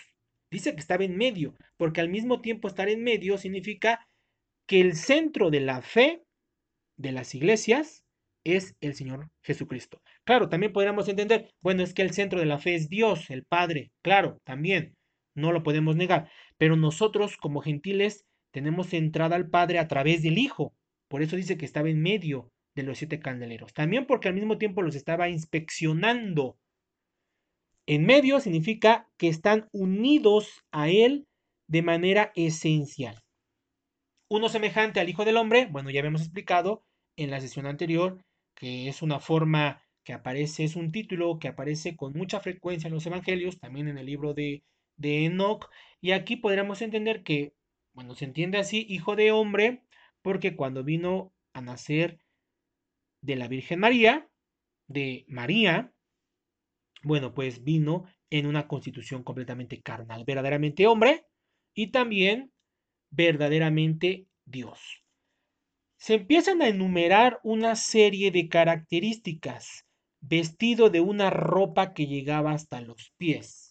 [0.51, 1.55] Dice que estaba en medio.
[1.77, 4.07] Porque al mismo tiempo estar en medio significa
[4.67, 6.23] que el centro de la fe
[6.97, 8.03] de las iglesias
[8.45, 10.01] es el Señor Jesucristo.
[10.23, 13.43] Claro, también podríamos entender, bueno, es que el centro de la fe es Dios, el
[13.43, 13.91] Padre.
[14.01, 14.95] Claro, también
[15.35, 16.29] no lo podemos negar.
[16.57, 20.73] Pero nosotros como gentiles tenemos entrada al Padre a través del Hijo.
[21.09, 23.73] Por eso dice que estaba en medio de los siete candeleros.
[23.73, 26.57] También porque al mismo tiempo los estaba inspeccionando.
[27.87, 31.27] En medio significa que están unidos a Él
[31.67, 33.23] de manera esencial.
[34.29, 36.83] Uno semejante al Hijo del Hombre, bueno, ya habíamos explicado
[37.15, 38.23] en la sesión anterior
[38.55, 42.93] que es una forma que aparece, es un título que aparece con mucha frecuencia en
[42.93, 44.63] los evangelios, también en el libro de
[44.97, 45.69] de Enoch.
[46.01, 47.53] Y aquí podríamos entender que,
[47.93, 49.83] bueno, se entiende así, hijo de hombre,
[50.21, 52.19] porque cuando vino a nacer
[53.25, 54.29] de la Virgen María,
[54.87, 55.93] de María,
[57.03, 61.25] bueno, pues vino en una constitución completamente carnal, verdaderamente hombre
[61.73, 62.51] y también
[63.11, 64.79] verdaderamente Dios.
[65.97, 69.85] Se empiezan a enumerar una serie de características,
[70.19, 73.65] vestido de una ropa que llegaba hasta los pies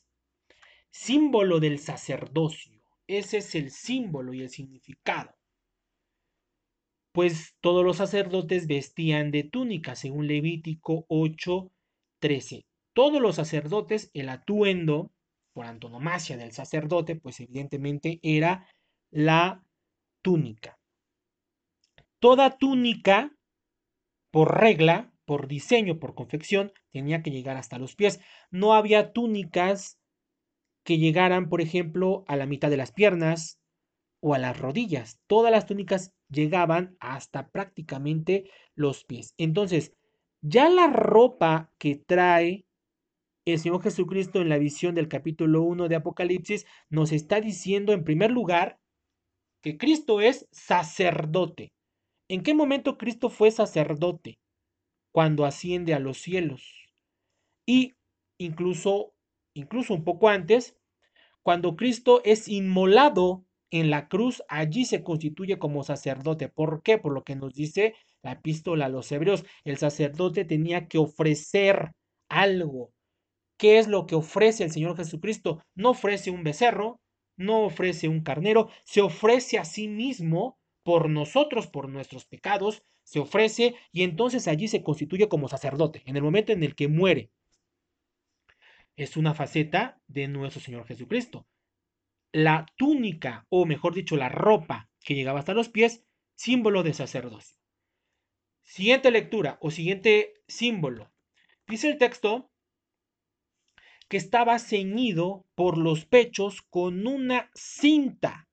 [0.95, 2.81] símbolo del sacerdocio.
[3.09, 5.35] Ese es el símbolo y el significado.
[7.15, 11.71] Pues todos los sacerdotes vestían de túnica, según Levítico 8,
[12.19, 12.67] 13.
[12.93, 15.13] Todos los sacerdotes, el atuendo
[15.53, 18.67] por antonomasia del sacerdote, pues evidentemente era
[19.13, 19.65] la
[20.23, 20.77] túnica.
[22.19, 23.31] Toda túnica,
[24.33, 28.19] por regla, por diseño, por confección, tenía que llegar hasta los pies.
[28.51, 30.01] No había túnicas
[30.85, 33.61] que llegaran, por ejemplo, a la mitad de las piernas
[34.21, 35.21] o a las rodillas.
[35.29, 39.35] Todas las túnicas llegaban hasta prácticamente los pies.
[39.39, 39.95] Entonces,
[40.43, 42.67] ya la ropa que trae
[43.47, 48.05] el Señor Jesucristo en la visión del capítulo 1 de Apocalipsis nos está diciendo en
[48.05, 48.79] primer lugar
[49.63, 51.73] que Cristo es sacerdote.
[52.29, 54.39] ¿En qué momento Cristo fue sacerdote?
[55.13, 56.89] Cuando asciende a los cielos.
[57.67, 57.95] Y
[58.39, 59.15] incluso
[59.55, 60.77] incluso un poco antes,
[61.43, 63.45] cuando Cristo es inmolado
[63.81, 66.49] en la cruz, allí se constituye como sacerdote.
[66.49, 66.99] ¿Por qué?
[66.99, 69.45] Por lo que nos dice la epístola a los hebreos.
[69.65, 71.93] El sacerdote tenía que ofrecer
[72.29, 72.93] algo.
[73.59, 75.63] ¿Qué es lo que ofrece el Señor Jesucristo?
[75.75, 77.01] No ofrece un becerro,
[77.37, 83.21] no ofrece un carnero, se ofrece a sí mismo por nosotros, por nuestros pecados, se
[83.21, 87.31] ofrece y entonces allí se constituye como sacerdote, en el momento en el que muere
[88.97, 91.47] es una faceta de nuestro Señor Jesucristo.
[92.35, 96.03] La túnica, o mejor dicho, la ropa que llegaba hasta los pies,
[96.35, 97.57] símbolo de sacerdocio.
[98.65, 101.13] Siguiente lectura o siguiente símbolo.
[101.69, 102.51] Dice el texto
[104.09, 108.49] que estaba ceñido por los pechos con una cinta,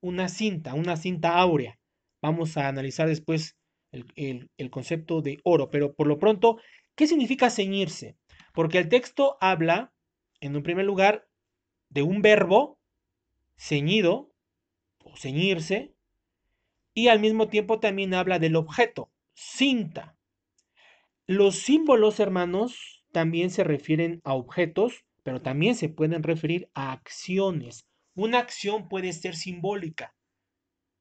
[0.00, 1.76] una cinta, una cinta áurea.
[2.22, 3.56] Vamos a analizar después
[3.90, 6.60] el, el concepto de oro, pero por lo pronto,
[6.94, 8.16] ¿qué significa ceñirse?
[8.54, 9.92] Porque el texto habla,
[10.38, 11.26] en un primer lugar,
[11.90, 12.77] de un verbo
[13.58, 14.32] ceñido
[15.04, 15.94] o ceñirse,
[16.94, 20.16] y al mismo tiempo también habla del objeto, cinta.
[21.26, 27.86] Los símbolos, hermanos, también se refieren a objetos, pero también se pueden referir a acciones.
[28.14, 30.14] Una acción puede ser simbólica.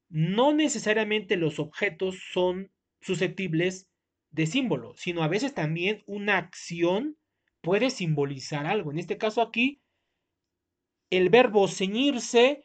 [0.09, 3.87] No necesariamente los objetos son susceptibles
[4.31, 7.17] de símbolo, sino a veces también una acción
[7.61, 8.91] puede simbolizar algo.
[8.91, 9.81] En este caso aquí,
[11.09, 12.63] el verbo ceñirse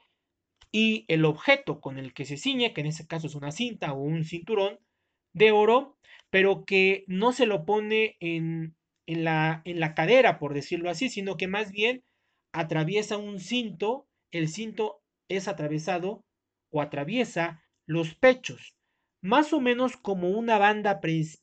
[0.70, 3.92] y el objeto con el que se ciñe, que en este caso es una cinta
[3.92, 4.78] o un cinturón
[5.34, 5.98] de oro,
[6.30, 8.76] pero que no se lo pone en,
[9.06, 12.04] en, la, en la cadera, por decirlo así, sino que más bien
[12.52, 16.24] atraviesa un cinto, el cinto es atravesado
[16.70, 18.74] o atraviesa los pechos
[19.22, 21.00] más o menos como una banda,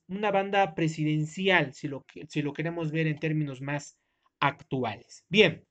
[0.08, 3.98] una banda presidencial, si lo, si lo queremos ver en términos más
[4.42, 5.26] actuales.
[5.30, 5.66] Bien,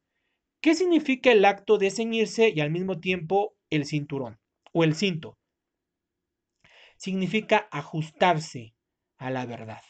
[0.61, 4.39] ¿qué significa el acto de ceñirse y al mismo tiempo el cinturón
[4.73, 5.37] o el cinto?
[6.97, 8.75] Significa ajustarse
[9.19, 9.83] a la verdad.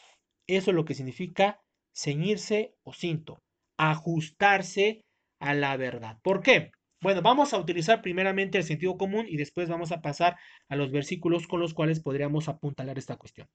[0.47, 1.61] Eso es lo que significa
[1.95, 3.41] ceñirse o cinto,
[3.77, 5.03] ajustarse
[5.39, 6.19] a la verdad.
[6.21, 6.71] ¿Por qué?
[7.01, 10.91] Bueno, vamos a utilizar primeramente el sentido común y después vamos a pasar a los
[10.91, 13.47] versículos con los cuales podríamos apuntalar esta cuestión.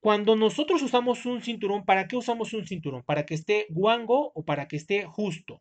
[0.00, 3.02] Cuando nosotros usamos un cinturón, ¿para qué usamos un cinturón?
[3.02, 5.60] ¿Para que esté guango o para que esté justo?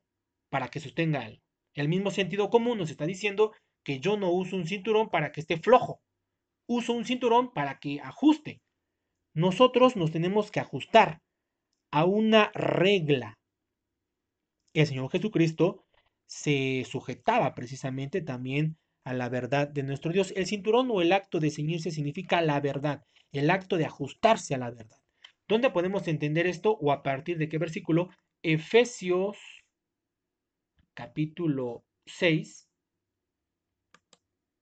[0.49, 1.30] Para que sostenga.
[1.73, 3.52] El mismo sentido común nos está diciendo
[3.84, 6.02] que yo no uso un cinturón para que esté flojo.
[6.67, 8.62] Uso un cinturón para que ajuste.
[9.34, 11.19] Nosotros nos tenemos que ajustar
[11.91, 13.38] a una regla.
[14.73, 15.84] El Señor Jesucristo
[16.28, 20.33] se sujetaba precisamente también a la verdad de nuestro Dios.
[20.35, 24.57] El cinturón o el acto de ceñirse significa la verdad, el acto de ajustarse a
[24.57, 24.97] la verdad.
[25.47, 28.09] ¿Dónde podemos entender esto o a partir de qué versículo?
[28.43, 29.38] Efesios
[30.93, 32.67] capítulo 6.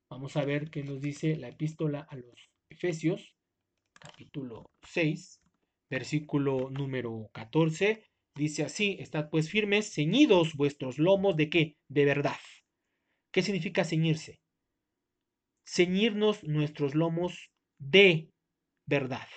[0.10, 3.36] Vamos a ver qué nos dice la epístola a los Efesios
[4.00, 5.42] capítulo 6,
[5.90, 8.04] versículo número 14
[8.38, 11.76] Dice así, estad pues firmes, ceñidos vuestros lomos de qué?
[11.88, 12.38] De verdad.
[13.38, 14.42] ¿Qué significa ceñirse?
[15.64, 18.32] Ceñirnos nuestros lomos de
[18.88, 19.28] verdad.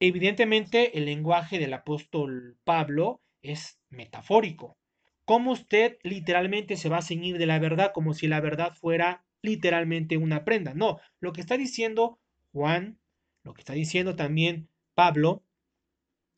[0.00, 4.78] Evidentemente el lenguaje del apóstol Pablo es metafórico.
[5.26, 9.26] ¿Cómo usted literalmente se va a ceñir de la verdad como si la verdad fuera
[9.42, 10.72] literalmente una prenda?
[10.72, 12.18] No, lo que está diciendo
[12.54, 12.98] Juan,
[13.42, 15.44] lo que está diciendo también Pablo,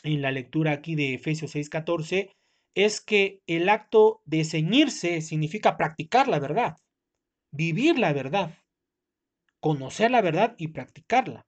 [0.03, 2.33] en la lectura aquí de Efesios 6:14
[2.77, 6.77] es que el acto de ceñirse significa practicar la verdad,
[7.51, 8.55] vivir la verdad,
[9.61, 11.47] conocer la verdad y practicarla.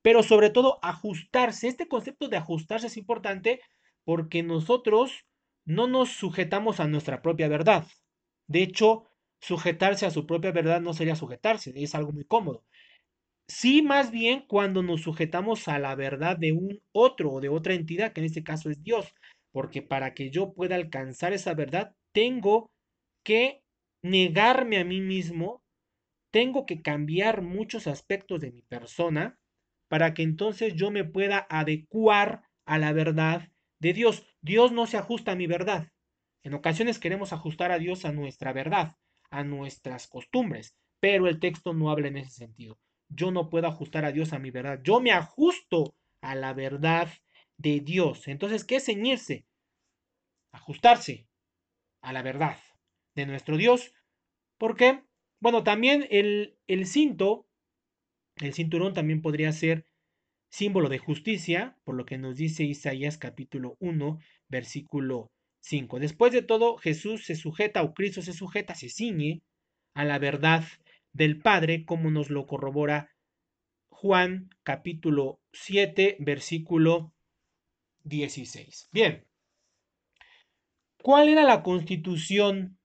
[0.00, 1.68] Pero sobre todo ajustarse.
[1.68, 3.60] Este concepto de ajustarse es importante
[4.04, 5.26] porque nosotros
[5.66, 7.86] no nos sujetamos a nuestra propia verdad.
[8.46, 9.04] De hecho,
[9.42, 12.64] sujetarse a su propia verdad no sería sujetarse, es algo muy cómodo.
[13.48, 17.74] Sí, más bien cuando nos sujetamos a la verdad de un otro o de otra
[17.74, 19.14] entidad, que en este caso es Dios,
[19.52, 22.70] porque para que yo pueda alcanzar esa verdad, tengo
[23.24, 23.62] que
[24.02, 25.62] negarme a mí mismo,
[26.30, 29.38] tengo que cambiar muchos aspectos de mi persona
[29.88, 33.48] para que entonces yo me pueda adecuar a la verdad
[33.80, 34.26] de Dios.
[34.42, 35.88] Dios no se ajusta a mi verdad.
[36.44, 38.96] En ocasiones queremos ajustar a Dios a nuestra verdad,
[39.30, 44.04] a nuestras costumbres, pero el texto no habla en ese sentido yo no puedo ajustar
[44.04, 44.80] a Dios a mi verdad.
[44.82, 47.08] Yo me ajusto a la verdad
[47.58, 48.28] de Dios.
[48.28, 49.44] Entonces, ¿qué es ceñirse?
[50.52, 51.28] Ajustarse
[52.00, 52.58] a la verdad
[53.14, 53.92] de nuestro Dios.
[54.58, 55.02] Porque,
[55.40, 57.46] bueno, también el, el cinto,
[58.36, 59.84] el cinturón también podría ser
[60.50, 64.18] símbolo de justicia, por lo que nos dice Isaías capítulo 1,
[64.48, 65.98] versículo 5.
[65.98, 69.42] Después de todo, Jesús se sujeta, o Cristo se sujeta, se ciñe
[69.94, 70.64] a la verdad
[71.12, 73.10] del Padre, como nos lo corrobora
[73.90, 77.12] Juan capítulo 7, versículo
[78.08, 78.88] 16.
[78.92, 79.24] Bien,
[81.02, 82.78] ¿cuál era la constitución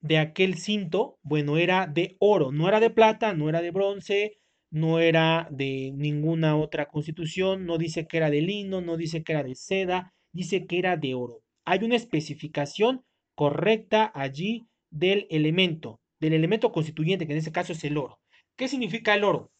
[0.00, 1.18] de aquel cinto?
[1.22, 4.38] Bueno, era de oro, no era de plata, no era de bronce,
[4.70, 9.32] no era de ninguna otra constitución, no dice que era de lino, no dice que
[9.32, 11.42] era de seda, dice que era de oro.
[11.64, 13.04] Hay una especificación
[13.34, 18.20] correcta allí del elemento del elemento constituyente, que en este caso es el oro.
[18.56, 19.50] ¿Qué significa el oro?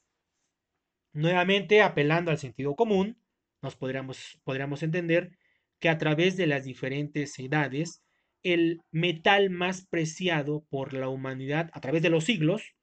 [1.12, 3.20] Nuevamente, apelando al sentido común,
[3.63, 5.39] nos podríamos, podríamos entender
[5.79, 8.03] que a través de las diferentes edades,
[8.43, 12.75] el metal más preciado por la humanidad a través de los siglos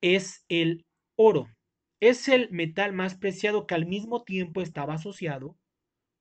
[0.00, 0.86] es el
[1.16, 1.48] oro.
[2.00, 5.58] Es el metal más preciado que al mismo tiempo estaba asociado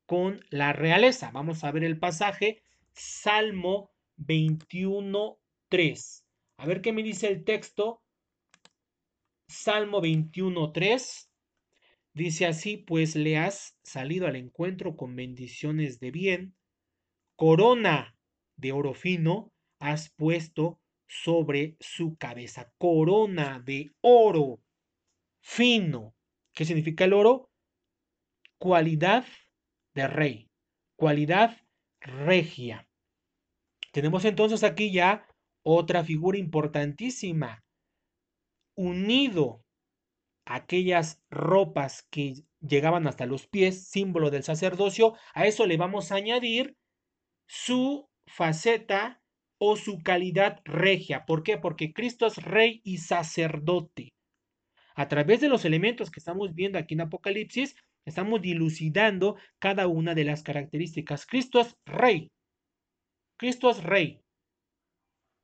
[0.06, 1.32] con la realeza.
[1.32, 2.64] Vamos a ver el pasaje
[2.94, 6.24] Salmo 21.3.
[6.58, 8.02] A ver qué me dice el texto
[9.48, 11.29] Salmo 21.3.
[12.14, 16.56] Dice así, pues le has salido al encuentro con bendiciones de bien,
[17.36, 18.16] corona
[18.58, 24.60] de oro fino has puesto sobre su cabeza, corona de oro
[25.42, 26.14] fino.
[26.54, 27.50] ¿Qué significa el oro?
[28.58, 29.26] Cualidad
[29.96, 30.50] de rey,
[30.98, 31.58] cualidad
[32.02, 32.88] regia.
[33.92, 35.26] Tenemos entonces aquí ya
[35.64, 37.64] otra figura importantísima,
[38.76, 39.64] unido
[40.50, 46.16] aquellas ropas que llegaban hasta los pies, símbolo del sacerdocio, a eso le vamos a
[46.16, 46.76] añadir
[47.48, 49.22] su faceta
[49.60, 51.26] o su calidad regia.
[51.26, 51.58] ¿Por qué?
[51.58, 54.10] Porque Cristo es rey y sacerdote.
[54.96, 57.76] A través de los elementos que estamos viendo aquí en Apocalipsis,
[58.06, 61.28] estamos dilucidando cada una de las características.
[61.28, 62.32] Cristo es rey.
[63.38, 64.20] Cristo es rey.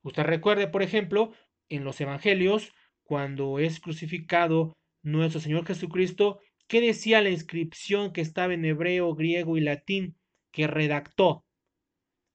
[0.04, 1.32] Usted recuerde, por ejemplo,
[1.70, 4.76] en los evangelios, cuando es crucificado
[5.06, 10.18] nuestro Señor Jesucristo, ¿qué decía la inscripción que estaba en hebreo, griego y latín
[10.52, 11.46] que redactó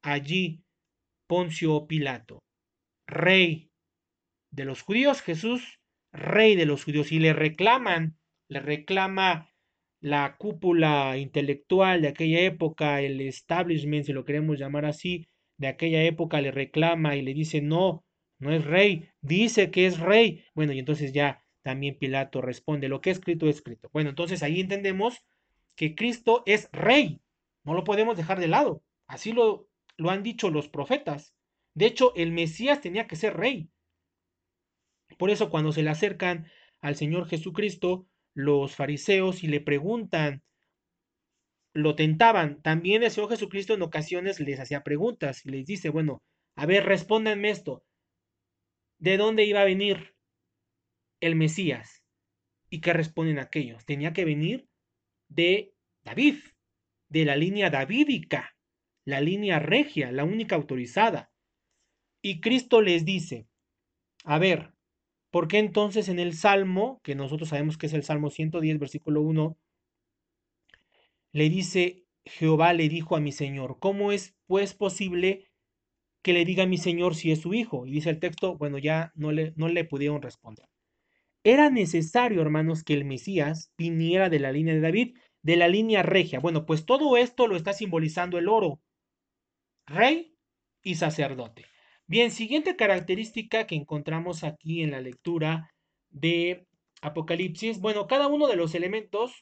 [0.02, 0.62] allí
[1.26, 2.38] Poncio Pilato?
[3.06, 3.70] Rey
[4.52, 5.80] de los judíos, Jesús,
[6.12, 8.16] rey de los judíos, y le reclaman,
[8.48, 9.50] le reclama
[10.00, 15.26] la cúpula intelectual de aquella época, el establishment, si lo queremos llamar así,
[15.58, 18.04] de aquella época le reclama y le dice, no,
[18.38, 20.44] no es rey, dice que es rey.
[20.54, 23.90] Bueno, y entonces ya también Pilato responde, lo que es escrito es escrito.
[23.92, 25.24] Bueno, entonces ahí entendemos
[25.76, 27.20] que Cristo es rey,
[27.64, 28.82] no lo podemos dejar de lado.
[29.06, 31.34] Así lo, lo han dicho los profetas.
[31.74, 33.70] De hecho, el Mesías tenía que ser rey.
[35.18, 36.46] Por eso cuando se le acercan
[36.80, 40.42] al Señor Jesucristo, los fariseos y le preguntan,
[41.74, 42.62] lo tentaban.
[42.62, 46.22] También el Señor Jesucristo en ocasiones les hacía preguntas y les dice, bueno,
[46.56, 47.84] a ver, respóndanme esto.
[48.98, 50.14] ¿De dónde iba a venir
[51.20, 52.02] el Mesías?
[52.68, 53.84] ¿Y qué responden aquellos?
[53.84, 54.68] Tenía que venir
[55.28, 56.36] de David,
[57.08, 58.56] de la línea davídica,
[59.04, 61.32] la línea regia, la única autorizada.
[62.22, 63.48] Y Cristo les dice,
[64.24, 64.72] a ver,
[65.30, 69.22] ¿por qué entonces en el Salmo, que nosotros sabemos que es el Salmo 110, versículo
[69.22, 69.58] 1,
[71.32, 75.50] le dice, Jehová le dijo a mi Señor, ¿cómo es pues posible
[76.22, 77.86] que le diga a mi Señor si es su hijo?
[77.86, 80.69] Y dice el texto, bueno, ya no le, no le pudieron responder.
[81.44, 86.02] Era necesario, hermanos, que el Mesías viniera de la línea de David, de la línea
[86.02, 86.38] regia.
[86.38, 88.80] Bueno, pues todo esto lo está simbolizando el oro,
[89.86, 90.34] rey
[90.82, 91.64] y sacerdote.
[92.06, 95.70] Bien, siguiente característica que encontramos aquí en la lectura
[96.10, 96.66] de
[97.02, 97.80] Apocalipsis.
[97.80, 99.40] Bueno, cada uno de los elementos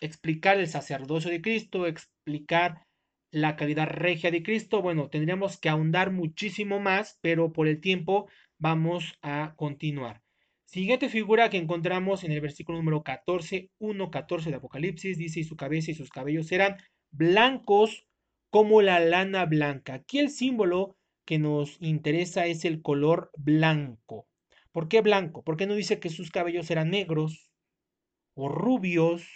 [0.00, 2.84] explicar el sacerdocio de Cristo, explicar
[3.30, 8.28] la calidad regia de Cristo, bueno, tendríamos que ahondar muchísimo más, pero por el tiempo
[8.58, 10.21] vamos a continuar.
[10.72, 15.44] Siguiente figura que encontramos en el versículo número 14, 1, 14 de Apocalipsis, dice, y
[15.44, 16.78] su cabeza y sus cabellos eran
[17.10, 18.06] blancos
[18.48, 19.92] como la lana blanca.
[19.92, 20.96] Aquí el símbolo
[21.26, 24.26] que nos interesa es el color blanco.
[24.70, 25.44] ¿Por qué blanco?
[25.44, 27.52] ¿Por qué no dice que sus cabellos eran negros
[28.32, 29.28] o rubios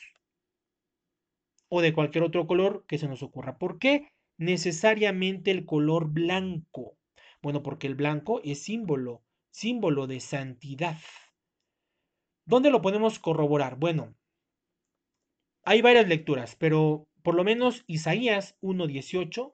[1.69, 3.59] o de cualquier otro color que se nos ocurra.
[3.59, 4.09] ¿Por qué
[4.39, 6.97] necesariamente el color blanco?
[7.43, 10.97] Bueno, porque el blanco es símbolo, símbolo de santidad.
[12.47, 13.77] ¿Dónde lo podemos corroborar?
[13.77, 14.15] Bueno,
[15.65, 19.53] hay varias lecturas, pero por lo menos Isaías 1.18,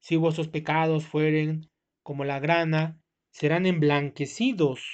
[0.00, 1.70] si vuestros pecados fueren
[2.02, 3.00] como la grana,
[3.30, 4.84] serán emblanquecidos,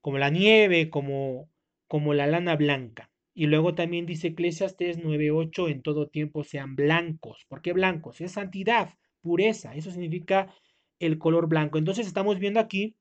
[0.00, 1.50] como la nieve, como,
[1.88, 3.10] como la lana blanca.
[3.34, 7.44] Y luego también dice Eclesiastes 9:8, en todo tiempo sean blancos.
[7.48, 8.20] ¿Por qué blancos?
[8.20, 9.74] Es santidad, pureza.
[9.74, 10.54] Eso significa
[11.00, 11.78] el color blanco.
[11.78, 12.94] Entonces estamos viendo aquí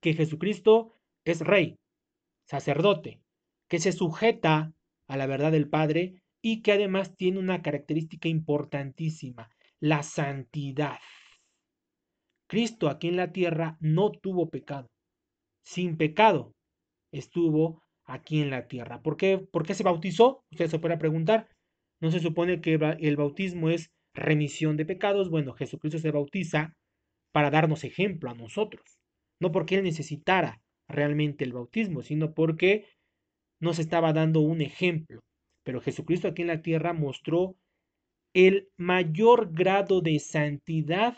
[0.00, 0.94] que Jesucristo
[1.24, 1.76] es rey,
[2.46, 3.20] sacerdote,
[3.68, 4.72] que se sujeta
[5.08, 9.50] a la verdad del Padre y que además tiene una característica importantísima,
[9.80, 10.98] la santidad.
[12.46, 14.88] Cristo aquí en la tierra no tuvo pecado.
[15.64, 16.52] Sin pecado
[17.10, 19.02] estuvo aquí en la tierra.
[19.02, 20.44] ¿Por qué, ¿Por qué se bautizó?
[20.52, 21.48] Usted se puede preguntar.
[22.00, 25.30] ¿No se supone que el bautismo es remisión de pecados?
[25.30, 26.74] Bueno, Jesucristo se bautiza
[27.32, 28.98] para darnos ejemplo a nosotros.
[29.40, 32.86] No porque Él necesitara realmente el bautismo, sino porque
[33.60, 35.20] nos estaba dando un ejemplo.
[35.64, 37.56] Pero Jesucristo aquí en la tierra mostró
[38.34, 41.16] el mayor grado de santidad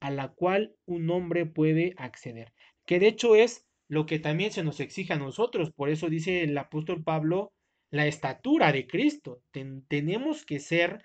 [0.00, 2.52] a la cual un hombre puede acceder,
[2.86, 5.72] que de hecho es lo que también se nos exige a nosotros.
[5.72, 7.52] Por eso dice el apóstol Pablo,
[7.90, 9.40] la estatura de Cristo.
[9.88, 11.04] tenemos que ser,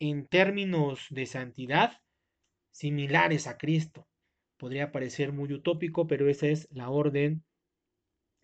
[0.00, 2.00] en términos de santidad,
[2.70, 4.06] similares a Cristo.
[4.58, 7.44] Podría parecer muy utópico, pero esa es la orden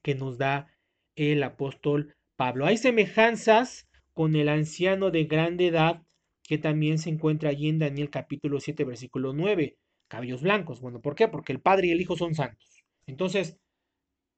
[0.03, 0.69] que nos da
[1.17, 2.67] el apóstol Pablo.
[2.67, 6.03] Hay semejanzas con el anciano de grande edad
[6.45, 9.77] que también se encuentra allí en Daniel capítulo 7, versículo 9.
[10.09, 10.81] Cabellos blancos.
[10.81, 11.29] Bueno, ¿por qué?
[11.29, 12.85] Porque el padre y el hijo son santos.
[13.07, 13.59] Entonces,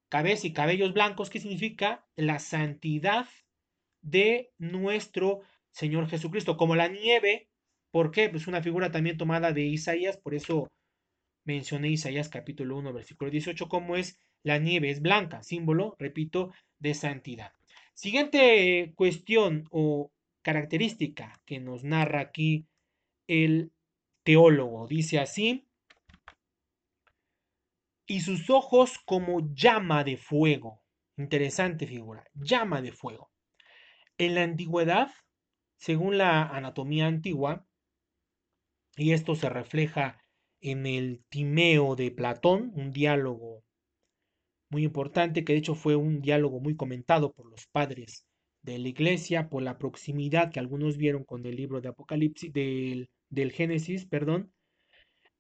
[0.09, 2.07] cabeza y cabellos blancos, ¿qué significa?
[2.17, 3.27] La santidad
[4.03, 5.41] de nuestro
[5.73, 7.49] Señor Jesucristo, como la nieve.
[7.91, 8.29] ¿Por qué?
[8.29, 10.69] Pues una figura también tomada de Isaías, por eso
[11.47, 16.95] mencioné Isaías capítulo 1, versículo 18, como es la nieve, es blanca, símbolo, repito, de
[16.95, 17.53] santidad.
[17.95, 22.67] Siguiente cuestión o característica que nos narra aquí
[23.27, 23.73] el
[24.23, 24.87] teólogo.
[24.87, 25.67] Dice así,
[28.07, 30.83] y sus ojos como llama de fuego.
[31.17, 33.31] Interesante figura, llama de fuego.
[34.19, 35.11] En la antigüedad,
[35.77, 37.67] según la anatomía antigua,
[38.97, 40.23] y esto se refleja
[40.67, 43.63] en el Timeo de Platón, un diálogo
[44.69, 48.27] muy importante, que de hecho fue un diálogo muy comentado por los padres
[48.63, 53.09] de la iglesia, por la proximidad que algunos vieron con el libro de Apocalipsis, del,
[53.31, 54.53] del Génesis, perdón.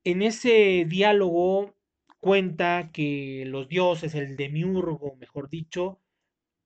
[0.05, 1.75] En ese diálogo
[2.21, 6.01] cuenta que los dioses, el demiurgo, mejor dicho,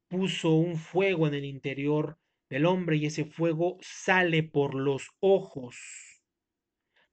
[0.09, 2.19] puso un fuego en el interior
[2.51, 5.79] del hombre y ese fuego sale por los ojos.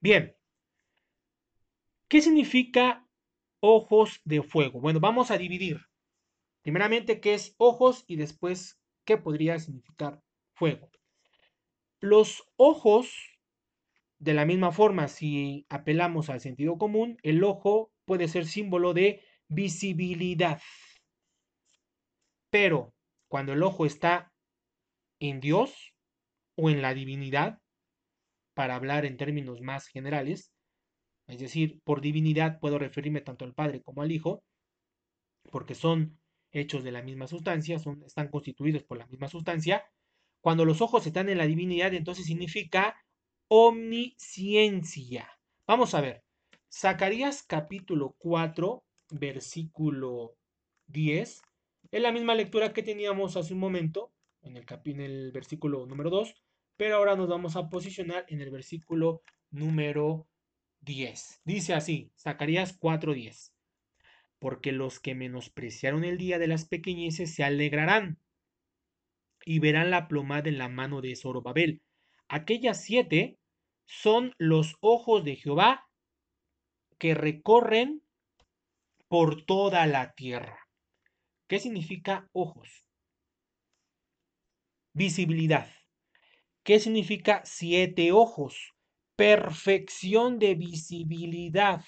[0.00, 0.34] Bien,
[2.08, 3.06] ¿qué significa
[3.60, 4.80] ojos de fuego?
[4.80, 5.80] Bueno, vamos a dividir.
[6.62, 8.04] Primeramente, ¿qué es ojos?
[8.06, 10.22] Y después, ¿qué podría significar
[10.54, 10.90] fuego?
[12.00, 13.38] Los ojos,
[14.18, 19.22] de la misma forma, si apelamos al sentido común, el ojo puede ser símbolo de
[19.48, 20.60] visibilidad.
[22.50, 22.94] Pero
[23.28, 24.32] cuando el ojo está
[25.20, 25.94] en Dios
[26.56, 27.60] o en la divinidad,
[28.54, 30.52] para hablar en términos más generales,
[31.28, 34.42] es decir, por divinidad puedo referirme tanto al Padre como al Hijo,
[35.50, 36.18] porque son
[36.50, 39.84] hechos de la misma sustancia, son, están constituidos por la misma sustancia.
[40.40, 42.96] Cuando los ojos están en la divinidad, entonces significa
[43.48, 45.28] omnisciencia.
[45.66, 46.24] Vamos a ver,
[46.72, 50.34] Zacarías capítulo 4, versículo
[50.86, 51.42] 10
[51.90, 54.12] es la misma lectura que teníamos hace un momento,
[54.42, 56.34] en el, en el versículo número 2,
[56.76, 60.26] pero ahora nos vamos a posicionar en el versículo número
[60.80, 61.40] 10.
[61.44, 63.52] Dice así, Zacarías 4:10.
[64.38, 68.18] Porque los que menospreciaron el día de las pequeñeces se alegrarán
[69.44, 71.82] y verán la plomada en la mano de Zorobabel.
[72.28, 73.38] Aquellas siete
[73.86, 75.88] son los ojos de Jehová
[76.98, 78.02] que recorren
[79.08, 80.58] por toda la tierra.
[81.48, 82.84] ¿Qué significa ojos?
[84.92, 85.70] Visibilidad.
[86.62, 88.74] ¿Qué significa siete ojos?
[89.18, 91.84] Perfección de visibilidad.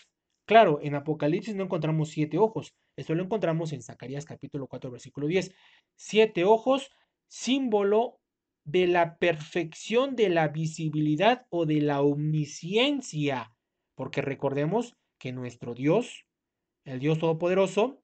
[0.46, 2.74] Claro, en Apocalipsis no encontramos siete ojos.
[2.96, 5.54] Esto lo encontramos en Zacarías capítulo 4, versículo 10.
[5.94, 6.90] Siete ojos,
[7.28, 8.18] símbolo
[8.64, 13.54] de la perfección de la visibilidad o de la omnisciencia.
[13.94, 16.26] Porque recordemos que nuestro Dios,
[16.84, 18.02] el Dios Todopoderoso,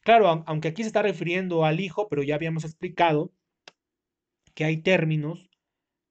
[0.00, 3.32] Claro, aunque aquí se está refiriendo al hijo, pero ya habíamos explicado
[4.54, 5.50] que hay términos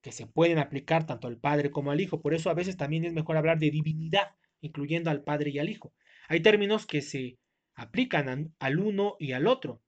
[0.04, 2.22] que se pueden aplicar tanto al padre como al hijo.
[2.22, 5.70] Por eso a veces también es mejor hablar de divinidad, incluyendo al padre y al
[5.70, 5.95] hijo.
[6.28, 7.39] Hay términos que se
[7.74, 9.82] aplican al uno y al otro.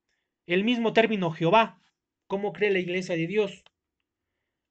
[0.47, 1.79] El mismo término Jehová,
[2.25, 3.63] ¿cómo cree la iglesia de Dios?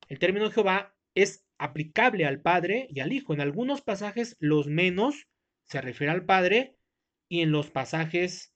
[0.09, 3.35] El término Jehová es aplicable al padre y al hijo.
[3.35, 5.29] En algunos pasajes los menos
[5.65, 6.77] se refiere al padre
[7.29, 8.55] y en los pasajes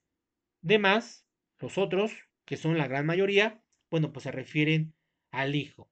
[0.60, 1.24] Demás,
[1.60, 2.12] los otros,
[2.44, 4.94] que son la gran mayoría, bueno, pues se refieren
[5.30, 5.88] al Hijo.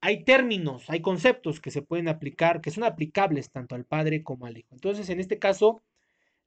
[0.00, 4.46] Hay términos, hay conceptos que se pueden aplicar, que son aplicables tanto al Padre como
[4.46, 4.74] al Hijo.
[4.74, 5.82] Entonces, en este caso,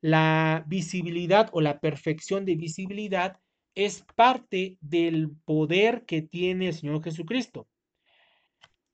[0.02, 3.40] la visibilidad o la perfección de visibilidad
[3.76, 7.68] es parte del poder que tiene el Señor Jesucristo.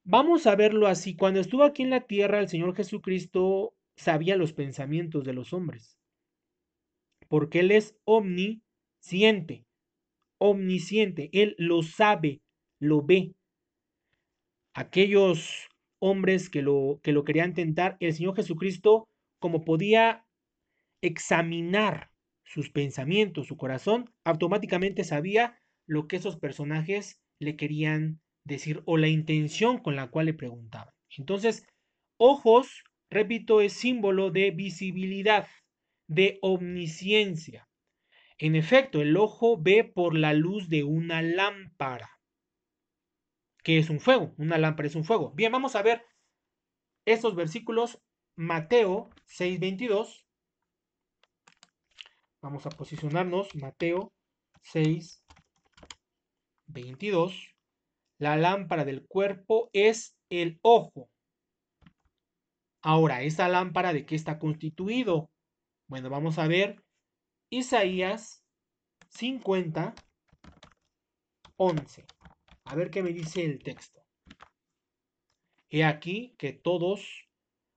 [0.03, 1.15] Vamos a verlo así.
[1.15, 5.97] Cuando estuvo aquí en la tierra, el Señor Jesucristo sabía los pensamientos de los hombres
[7.27, 9.65] porque Él es omnisciente,
[10.37, 12.41] omnisciente, Él lo sabe,
[12.79, 13.33] lo ve.
[14.77, 15.69] Aquellos
[15.99, 19.05] hombres que lo, que lo querían tentar, el Señor Jesucristo,
[19.39, 20.27] como podía
[21.01, 22.11] examinar
[22.45, 25.57] sus pensamientos, su corazón, automáticamente sabía
[25.87, 30.93] lo que esos personajes le querían decir o la intención con la cual le preguntaban.
[31.17, 31.65] Entonces,
[32.19, 35.47] ojos, repito, es símbolo de visibilidad
[36.07, 37.67] de omnisciencia.
[38.37, 42.16] En efecto, el ojo ve por la luz de una lámpara.
[43.67, 44.33] Que es un fuego?
[44.37, 45.31] Una lámpara es un fuego.
[45.31, 46.05] Bien, vamos a ver
[47.05, 48.01] estos versículos.
[48.37, 50.25] Mateo 6:22
[52.41, 53.53] Vamos a posicionarnos.
[53.55, 54.13] Mateo
[54.61, 55.21] 6,
[56.67, 57.55] 22.
[58.19, 61.09] La lámpara del cuerpo es el ojo.
[62.81, 65.29] Ahora, ¿esa lámpara de qué está constituido?
[65.89, 66.81] Bueno, vamos a ver
[67.49, 68.45] Isaías
[69.09, 69.93] 50,
[71.57, 72.05] 11.
[72.69, 74.01] A ver qué me dice el texto.
[75.69, 77.27] He aquí que todos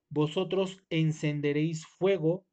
[0.09, 2.45] vosotros encenderéis fuego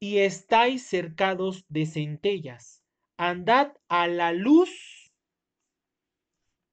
[0.00, 2.84] y estáis cercados de centellas.
[3.18, 5.12] Andad a la luz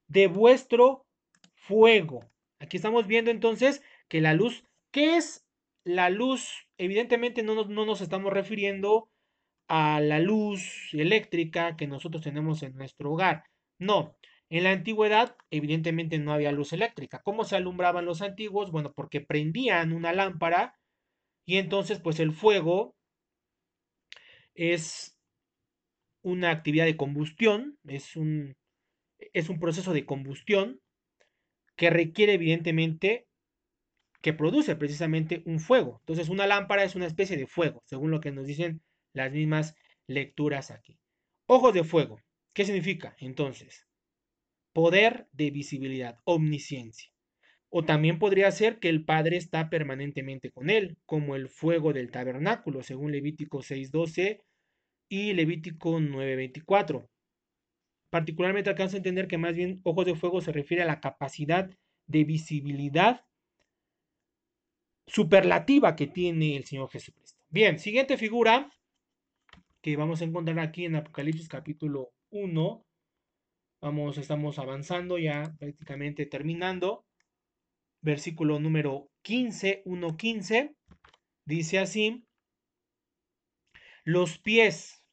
[0.08, 1.06] de vuestro
[1.56, 2.22] fuego.
[2.60, 5.46] Aquí estamos viendo entonces que la luz, ¿qué es
[5.84, 6.68] la luz?
[6.78, 9.10] Evidentemente no nos, no nos estamos refiriendo
[9.68, 13.44] a la luz eléctrica que nosotros tenemos en nuestro hogar.
[13.80, 14.17] No,
[14.49, 17.21] en la antigüedad evidentemente no había luz eléctrica.
[17.23, 18.71] ¿Cómo se alumbraban los antiguos?
[18.71, 20.75] Bueno, porque prendían una lámpara
[21.45, 22.95] y entonces pues el fuego
[24.55, 25.17] es
[26.23, 28.55] una actividad de combustión, es un,
[29.19, 30.82] es un proceso de combustión
[31.75, 33.28] que requiere evidentemente
[34.21, 35.97] que produce precisamente un fuego.
[36.01, 38.82] Entonces una lámpara es una especie de fuego, según lo que nos dicen
[39.13, 39.75] las mismas
[40.07, 40.97] lecturas aquí.
[41.47, 42.19] Ojos de fuego.
[42.58, 43.16] ¿Qué significa?
[43.20, 43.86] Entonces,
[44.74, 47.12] poder de visibilidad, omnisciencia.
[47.70, 52.10] O también podría ser que el Padre está permanentemente con él, como el fuego del
[52.10, 54.41] tabernáculo, según Levítico 6.12
[55.08, 57.08] y Levítico 9.24.
[58.10, 61.70] Particularmente alcanza a entender que más bien ojos de fuego se refiere a la capacidad
[62.08, 63.24] de visibilidad
[65.05, 67.39] superlativa que tiene el Señor Jesucristo.
[67.49, 68.72] Bien, siguiente figura
[69.80, 72.86] que vamos a encontrar aquí en Apocalipsis capítulo 1.
[73.82, 77.05] Vamos, estamos avanzando ya prácticamente terminando.
[78.01, 80.75] Versículo número 15, 1.15.
[81.45, 82.25] Dice así,
[84.03, 85.03] los pies,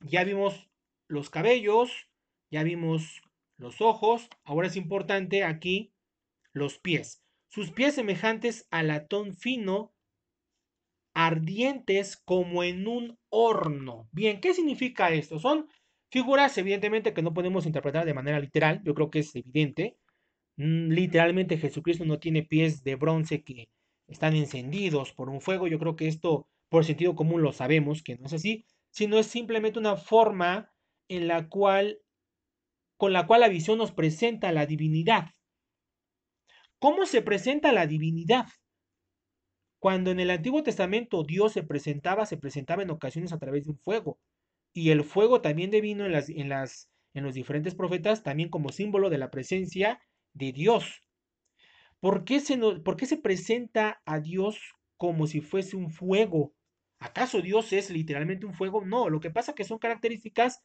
[0.00, 0.68] ya vimos
[1.08, 2.08] los cabellos,
[2.50, 3.22] ya vimos
[3.58, 5.92] los ojos, ahora es importante aquí
[6.52, 7.22] los pies.
[7.48, 9.94] Sus pies semejantes a latón fino,
[11.14, 14.08] ardientes como en un horno.
[14.12, 15.38] Bien, ¿qué significa esto?
[15.38, 15.68] Son
[16.12, 19.96] figuras evidentemente que no podemos interpretar de manera literal, yo creo que es evidente.
[20.56, 23.70] Mm, literalmente Jesucristo no tiene pies de bronce que
[24.06, 28.16] están encendidos por un fuego, yo creo que esto por sentido común lo sabemos que
[28.18, 30.70] no es así, sino es simplemente una forma
[31.08, 31.98] en la cual
[32.98, 35.30] con la cual la visión nos presenta la divinidad.
[36.78, 38.46] ¿Cómo se presenta la divinidad?
[39.78, 43.70] Cuando en el Antiguo Testamento Dios se presentaba, se presentaba en ocasiones a través de
[43.70, 44.18] un fuego.
[44.72, 48.70] Y el fuego también devino en, las, en, las, en los diferentes profetas, también como
[48.70, 50.00] símbolo de la presencia
[50.32, 51.02] de Dios.
[52.00, 54.58] ¿Por qué, se ¿Por qué se presenta a Dios
[54.96, 56.52] como si fuese un fuego?
[56.98, 58.84] ¿Acaso Dios es literalmente un fuego?
[58.84, 60.62] No, lo que pasa es que son características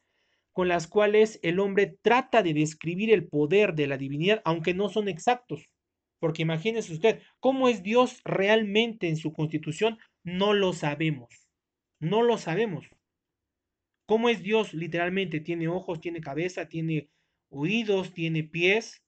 [0.52, 4.88] con las cuales el hombre trata de describir el poder de la divinidad, aunque no
[4.88, 5.66] son exactos.
[6.18, 9.98] Porque imagínese usted, ¿cómo es Dios realmente en su constitución?
[10.24, 11.28] No lo sabemos.
[12.00, 12.88] No lo sabemos.
[14.08, 15.38] ¿Cómo es Dios literalmente?
[15.38, 17.10] ¿Tiene ojos, tiene cabeza, tiene
[17.50, 19.02] oídos, tiene pies?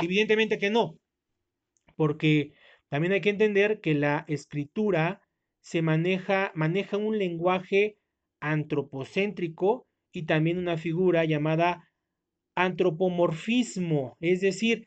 [0.00, 1.00] Evidentemente que no.
[1.96, 2.52] Porque
[2.88, 5.20] también hay que entender que la escritura
[5.62, 7.98] se maneja, maneja un lenguaje
[8.38, 11.90] antropocéntrico y también una figura llamada
[12.54, 14.86] antropomorfismo, es decir,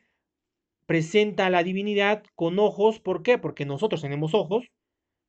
[0.86, 3.36] presenta a la divinidad con ojos, ¿por qué?
[3.36, 4.64] Porque nosotros tenemos ojos,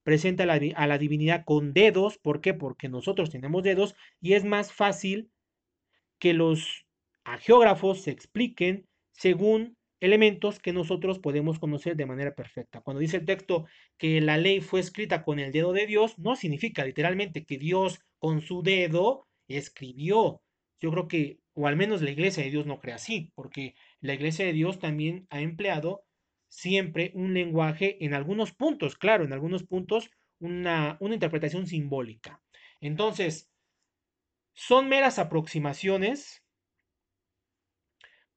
[0.06, 2.54] presenta a la, a la, divinidad con dedos, ¿por qué?
[2.54, 5.32] Porque nosotros tenemos dedos y es más fácil
[6.20, 6.86] que los
[7.40, 12.82] geógrafos se expliquen según elementos que nosotros podemos conocer de manera perfecta.
[12.82, 13.66] Cuando dice el texto
[13.98, 18.00] que la ley fue escrita con el dedo de Dios, no significa literalmente que Dios
[18.20, 20.44] con su dedo escribió.
[20.80, 24.14] Yo creo que, o al menos la iglesia de Dios no cree así, porque la
[24.14, 26.04] iglesia de Dios también ha empleado
[26.48, 32.42] siempre un lenguaje en algunos puntos, claro, en algunos puntos una, una interpretación simbólica.
[32.82, 33.50] Entonces,
[34.54, 36.44] son meras aproximaciones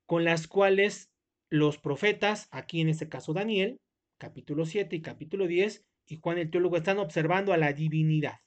[0.06, 1.12] con las cuales
[1.50, 3.80] los profetas, aquí en este caso Daniel,
[4.18, 8.40] capítulo 7 y capítulo 10, y Juan el teólogo están observando a la divinidad.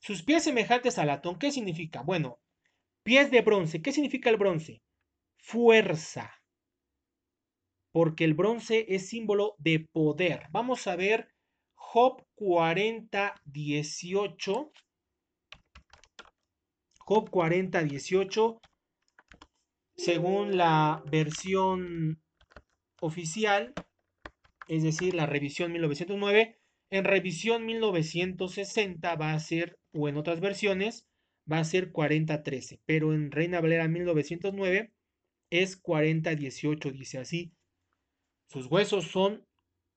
[0.00, 2.02] Sus pies semejantes al latón, ¿qué significa?
[2.02, 2.40] Bueno,
[3.02, 4.82] pies de bronce, ¿qué significa el bronce?
[5.38, 6.41] Fuerza.
[7.92, 10.48] Porque el bronce es símbolo de poder.
[10.50, 11.28] Vamos a ver
[11.74, 14.72] Job 40, 18.
[16.98, 18.60] Job 40, 18.
[19.94, 22.22] Según la versión
[23.00, 23.74] oficial,
[24.68, 26.58] es decir, la revisión 1909,
[26.90, 31.06] En revisión 1960 va a ser, o en otras versiones,
[31.50, 34.92] va a ser 4013, pero en Reina Valera 1909
[35.50, 37.52] es 4018, dice así.
[38.52, 39.46] Sus huesos son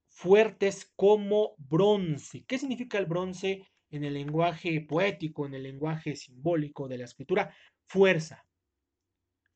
[0.07, 2.45] fuertes como bronce.
[2.45, 7.53] ¿Qué significa el bronce en el lenguaje poético, en el lenguaje simbólico de la escritura?
[7.85, 8.45] Fuerza.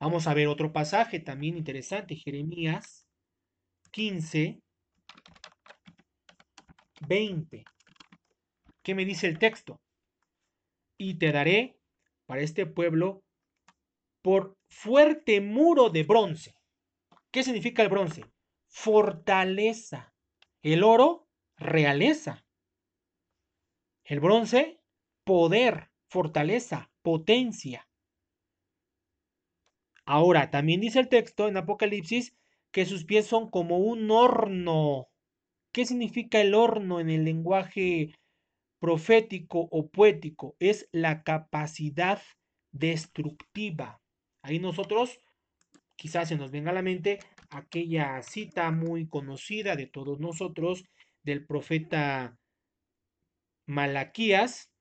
[0.02, 3.08] Vamos a ver otro pasaje también interesante, Jeremías
[3.92, 4.62] 15,
[7.08, 7.64] 20.
[8.84, 9.80] ¿Qué me dice el texto?
[10.98, 11.80] Y te daré
[12.26, 13.24] para este pueblo
[14.22, 16.54] por fuerte muro de bronce.
[17.32, 18.26] ¿Qué significa el bronce?
[18.70, 20.14] Fortaleza.
[20.62, 22.46] El oro, realeza.
[24.04, 24.80] El bronce,
[25.24, 27.88] poder, fortaleza, potencia.
[30.06, 32.36] Ahora, también dice el texto en Apocalipsis
[32.72, 35.10] que sus pies son como un horno.
[35.72, 38.16] ¿Qué significa el horno en el lenguaje
[38.80, 40.56] profético o poético?
[40.60, 42.22] Es la capacidad
[42.72, 44.02] destructiva.
[44.42, 45.20] Ahí nosotros,
[45.96, 47.20] quizás se nos venga a la mente
[47.50, 50.86] aquella cita muy conocida de todos nosotros
[51.24, 52.38] del profeta
[53.66, 54.72] Malaquías,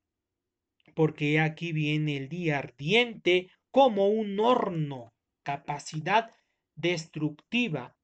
[0.95, 5.13] porque aquí viene el día ardiente como un horno,
[5.43, 6.31] capacidad
[6.75, 7.97] destructiva,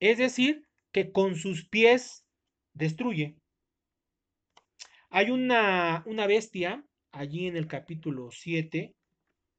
[0.00, 2.24] es decir, que con sus pies
[2.72, 3.36] destruye.
[5.10, 8.94] Hay una, una bestia allí en el capítulo 7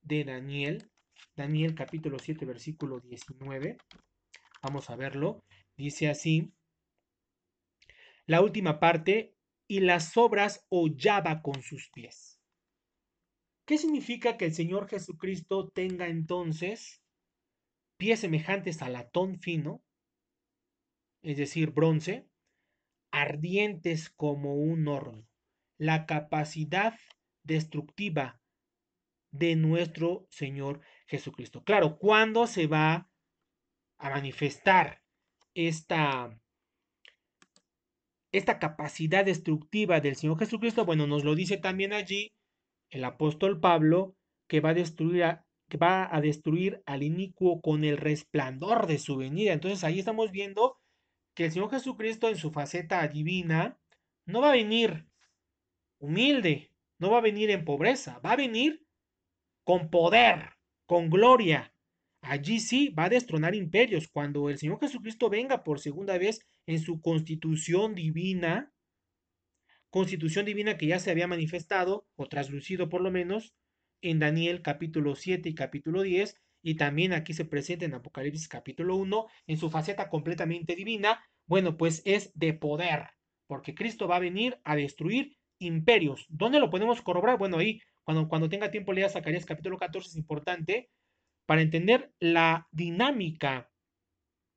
[0.01, 0.89] de Daniel,
[1.35, 3.77] Daniel capítulo 7 versículo 19,
[4.65, 5.43] Vamos a verlo.
[5.77, 6.51] Dice así.
[8.25, 9.35] La última parte,
[9.67, 12.41] y las obras hollaba con sus pies.
[13.67, 17.03] ¿Qué significa que el Señor Jesucristo tenga entonces
[17.97, 19.83] pies semejantes a latón fino,
[21.21, 22.27] es decir, bronce,
[23.11, 25.27] ardientes como un horno?
[25.77, 26.97] La capacidad
[27.43, 28.41] destructiva
[29.29, 31.63] de nuestro Señor Jesucristo.
[31.63, 33.11] Claro, ¿cuándo se va
[33.97, 35.01] a manifestar
[35.53, 36.39] esta,
[38.31, 42.33] esta capacidad destructiva del Señor Jesucristo, bueno, nos lo dice también allí
[42.89, 44.15] el apóstol Pablo,
[44.47, 45.39] que va a destruir,
[45.69, 49.53] que va a destruir al inicuo con el resplandor de su venida.
[49.53, 50.77] Entonces ahí estamos viendo
[51.33, 53.79] que el Señor Jesucristo en su faceta divina
[54.25, 55.07] no va a venir
[55.99, 58.85] humilde, no va a venir en pobreza, va a venir
[59.63, 60.51] con poder,
[60.85, 61.73] con gloria,
[62.27, 64.07] Allí sí va a destronar imperios.
[64.07, 68.73] Cuando el Señor Jesucristo venga por segunda vez en su constitución divina,
[69.89, 73.53] constitución divina que ya se había manifestado, o traslucido por lo menos,
[74.01, 78.95] en Daniel capítulo 7 y capítulo 10, y también aquí se presenta en Apocalipsis capítulo
[78.95, 83.09] 1, en su faceta completamente divina, bueno, pues es de poder,
[83.45, 86.25] porque Cristo va a venir a destruir imperios.
[86.29, 87.37] ¿Dónde lo podemos corroborar?
[87.37, 90.89] Bueno, ahí, cuando, cuando tenga tiempo, lea Zacarías capítulo 14, es importante,
[91.45, 93.69] para entender la dinámica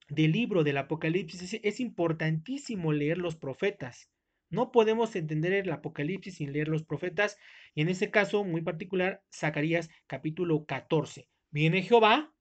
[0.09, 4.11] del libro del Apocalipsis es, importantísimo leer los profetas.
[4.51, 7.36] No podemos entender el Apocalipsis sin leer los profetas
[7.74, 11.28] y en ese caso muy particular Zacarías capítulo 14.
[11.51, 12.32] Viene Jehová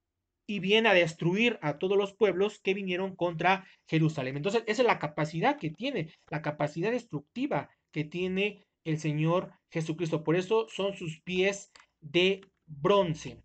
[0.45, 4.37] y viene a destruir a todos los pueblos que vinieron contra Jerusalén.
[4.37, 10.23] Entonces, esa es la capacidad que tiene, la capacidad destructiva que tiene el Señor Jesucristo.
[10.23, 13.43] Por eso son sus pies de bronce.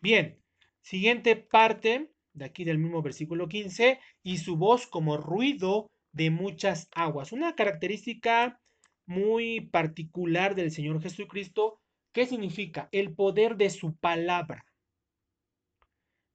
[0.00, 0.38] Bien,
[0.82, 6.88] siguiente parte de aquí del mismo versículo 15, y su voz como ruido de muchas
[6.94, 7.32] aguas.
[7.32, 8.60] Una característica
[9.06, 11.80] muy particular del Señor Jesucristo.
[12.12, 12.88] ¿Qué significa?
[12.92, 14.64] El poder de su palabra.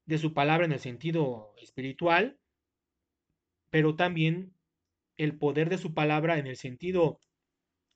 [0.05, 2.37] De su palabra en el sentido espiritual,
[3.69, 4.53] pero también
[5.17, 7.19] el poder de su palabra en el sentido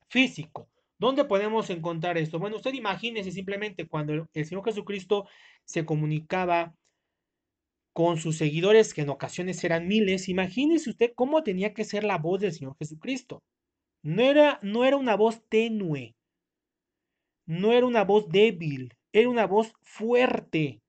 [0.09, 0.69] físico.
[0.99, 2.39] ¿Dónde podemos encontrar esto?
[2.39, 5.28] Bueno, usted imagínese simplemente cuando el Señor Jesucristo
[5.65, 6.76] se comunicaba
[7.93, 12.17] con sus seguidores, que en ocasiones eran miles, imagínese usted cómo tenía que ser la
[12.17, 13.43] voz del Señor Jesucristo.
[14.04, 16.14] No era, no era una voz tenue,
[17.45, 20.82] no era una voz débil, era una voz fuerte.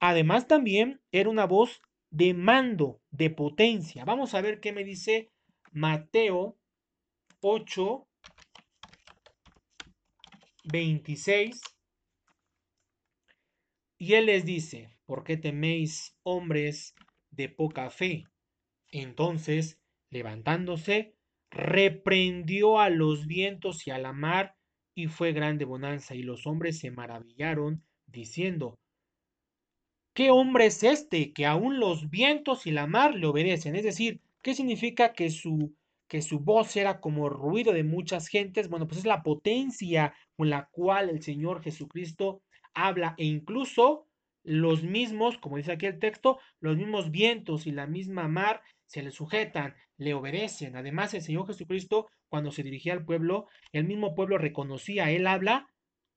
[0.00, 4.04] Además también era una voz de mando, de potencia.
[4.04, 5.30] Vamos a ver qué me dice
[5.72, 6.58] Mateo
[7.40, 8.06] 8,
[10.64, 11.60] 26.
[13.96, 16.94] Y él les dice, ¿por qué teméis hombres
[17.30, 18.24] de poca fe?
[18.90, 19.78] Entonces,
[20.10, 21.14] levantándose,
[21.50, 24.56] reprendió a los vientos y a la mar,
[24.94, 28.78] y fue grande bonanza, y los hombres se maravillaron, diciendo,
[30.14, 33.76] ¿qué hombre es este que aún los vientos y la mar le obedecen?
[33.76, 35.74] Es decir, ¿qué significa que su,
[36.08, 38.68] que su voz era como ruido de muchas gentes?
[38.68, 42.42] Bueno, pues es la potencia con la cual el Señor Jesucristo
[42.74, 44.06] habla e incluso
[44.42, 49.02] los mismos, como dice aquí el texto, los mismos vientos y la misma mar se
[49.02, 50.74] le sujetan, le obedecen.
[50.74, 55.68] Además, el Señor Jesucristo, cuando se dirigía al pueblo, el mismo pueblo reconocía, Él habla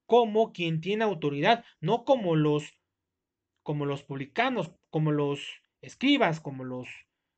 [0.06, 2.76] como quien tiene autoridad, no como los,
[3.62, 6.88] como los publicanos, como los escribas, como los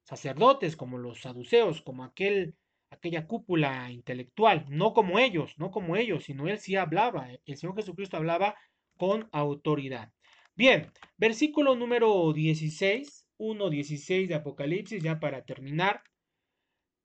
[0.05, 2.55] sacerdotes, como los saduceos, como aquel,
[2.91, 7.77] aquella cúpula intelectual, no como ellos, no como ellos, sino Él sí hablaba, el Señor
[7.77, 8.57] Jesucristo hablaba
[8.97, 10.15] con autoridad.
[10.55, 16.03] Bien, versículo número 16, 1.16 de Apocalipsis, ya para terminar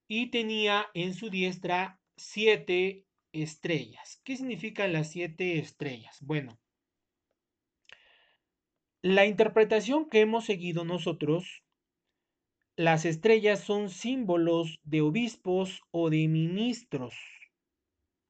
[0.08, 4.20] y tenía en su diestra siete estrellas.
[4.26, 6.18] ¿Qué significan las siete estrellas?
[6.22, 6.60] Bueno,
[9.02, 11.64] la interpretación que hemos seguido nosotros,
[12.76, 17.16] las estrellas son símbolos de obispos o de ministros.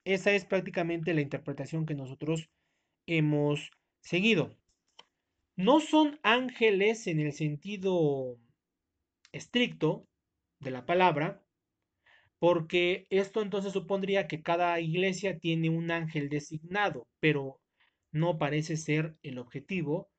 [0.05, 2.49] Esa es prácticamente la interpretación que nosotros
[3.07, 3.71] hemos
[4.01, 4.55] seguido.
[5.55, 8.37] No son ángeles en el sentido
[9.31, 10.07] estricto
[10.59, 11.43] de la palabra,
[12.39, 17.59] porque esto entonces supondría que cada iglesia tiene un ángel designado, pero
[18.11, 20.09] no parece ser el objetivo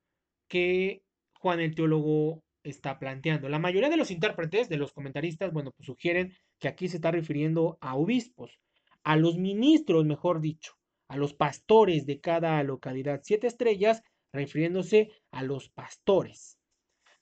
[0.47, 1.03] que
[1.33, 3.49] Juan el teólogo está planteando.
[3.49, 7.11] La mayoría de los intérpretes, de los comentaristas, bueno, pues sugieren que aquí se está
[7.11, 8.59] refiriendo a obispos,
[9.03, 10.73] a los ministros, mejor dicho,
[11.09, 13.19] a los pastores de cada localidad.
[13.23, 16.57] Siete estrellas refiriéndose a los pastores.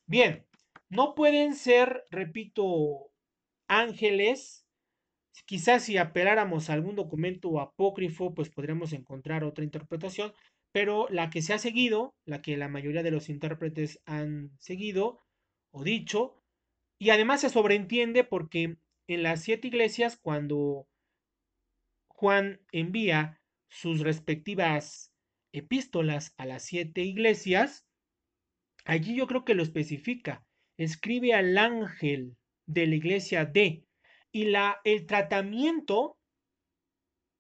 [0.06, 0.46] Bien,
[0.90, 3.12] no pueden ser, repito,
[3.68, 4.62] ángeles
[5.46, 10.34] Quizás si apeláramos a algún documento apócrifo, pues podríamos encontrar otra interpretación,
[10.72, 15.26] pero la que se ha seguido, la que la mayoría de los intérpretes han seguido
[15.72, 16.42] o dicho,
[17.00, 20.88] y además se sobreentiende porque en las siete iglesias, cuando
[22.08, 25.14] Juan envía sus respectivas
[25.52, 27.88] epístolas a las siete iglesias,
[28.86, 30.46] allí yo creo que lo especifica.
[30.78, 33.86] Escribe al ángel de la iglesia de,
[34.32, 36.18] y la, el tratamiento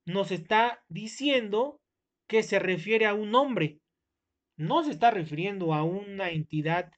[0.05, 1.79] nos está diciendo
[2.27, 3.79] que se refiere a un hombre.
[4.57, 6.91] No se está refiriendo a una entidad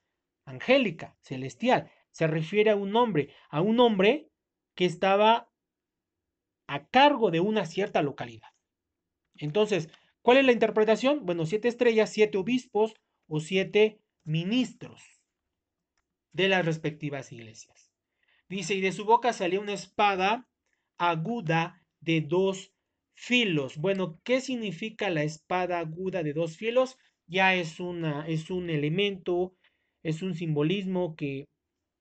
[0.45, 1.91] angélica, celestial.
[2.11, 4.29] Se refiere a un hombre, a un hombre
[4.75, 5.49] que estaba
[6.67, 8.49] a cargo de una cierta localidad.
[9.35, 9.89] Entonces,
[10.21, 11.25] ¿cuál es la interpretación?
[11.25, 12.93] Bueno, siete estrellas, siete obispos
[13.27, 15.01] o siete ministros
[16.31, 17.91] de las respectivas iglesias.
[18.49, 20.49] Dice, y de su boca salió una espada
[20.97, 22.73] aguda de dos
[23.13, 23.77] filos.
[23.77, 26.97] Bueno, ¿qué significa la espada aguda de dos filos?
[27.27, 29.55] Ya es, una, es un elemento,
[30.03, 31.45] es un simbolismo que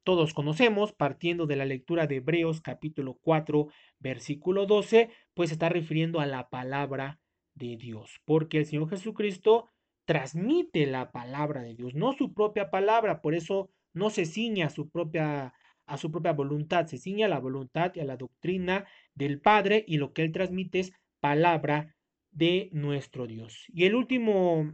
[0.05, 3.69] todos conocemos, partiendo de la lectura de Hebreos capítulo 4,
[4.01, 7.21] versículo 12, pues está refiriendo a la palabra
[7.55, 9.69] de Dios, porque el Señor Jesucristo
[10.05, 14.89] transmite la palabra de Dios, no su propia palabra, por eso no se ciña su
[14.89, 15.55] propia
[15.87, 19.85] a su propia voluntad, se ciña a la voluntad y a la doctrina del Padre
[19.87, 21.95] y lo que él transmite es palabra
[22.31, 23.67] de nuestro Dios.
[23.69, 24.73] Y el último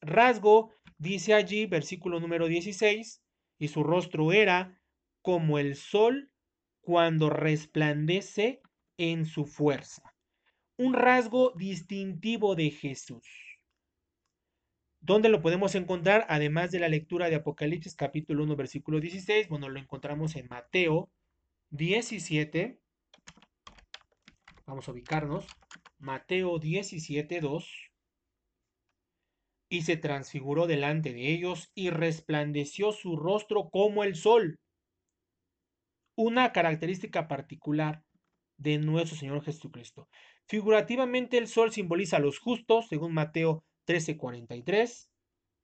[0.00, 3.22] rasgo dice allí, versículo número 16,
[3.58, 4.80] y su rostro era
[5.22, 6.30] como el sol
[6.80, 8.60] cuando resplandece
[8.96, 10.02] en su fuerza.
[10.76, 13.49] Un rasgo distintivo de Jesús.
[15.02, 16.26] ¿Dónde lo podemos encontrar?
[16.28, 21.10] Además de la lectura de Apocalipsis capítulo 1 versículo 16, bueno, lo encontramos en Mateo
[21.70, 22.78] 17.
[24.66, 25.46] Vamos a ubicarnos.
[25.98, 27.90] Mateo 17, 2.
[29.70, 34.58] Y se transfiguró delante de ellos y resplandeció su rostro como el sol.
[36.14, 38.04] Una característica particular
[38.58, 40.10] de nuestro Señor Jesucristo.
[40.46, 45.10] Figurativamente el sol simboliza a los justos, según Mateo 13:43,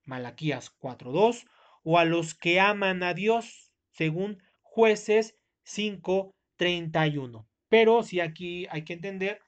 [0.05, 1.47] Malaquías 4:2,
[1.85, 7.47] o a los que aman a Dios, según jueces 5:31.
[7.69, 9.41] Pero sí aquí hay que entender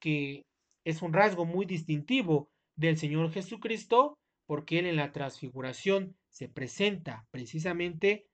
[0.00, 0.42] que
[0.84, 7.26] es un rasgo muy distintivo del Señor Jesucristo, porque Él en la transfiguración se presenta
[7.30, 8.26] precisamente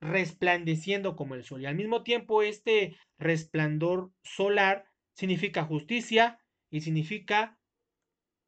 [0.00, 1.62] resplandeciendo como el sol.
[1.62, 4.84] Y al mismo tiempo este resplandor solar
[5.14, 6.38] significa justicia
[6.70, 7.58] y significa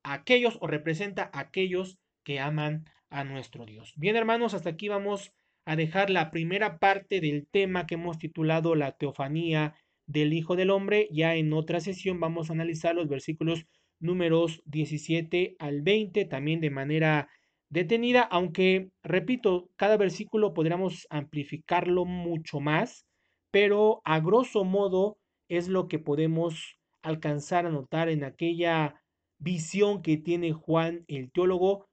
[0.05, 3.93] aquellos o representa a aquellos que aman a nuestro Dios.
[3.97, 5.33] Bien hermanos, hasta aquí vamos
[5.65, 9.75] a dejar la primera parte del tema que hemos titulado la teofanía
[10.07, 11.09] del Hijo del Hombre.
[11.11, 13.67] Ya en otra sesión vamos a analizar los versículos
[13.99, 17.29] números 17 al 20, también de manera
[17.71, 23.07] detenida, aunque, repito, cada versículo podríamos amplificarlo mucho más,
[23.51, 29.03] pero a grosso modo es lo que podemos alcanzar a notar en aquella
[29.45, 31.87] visión que tiene Juan el teólogo,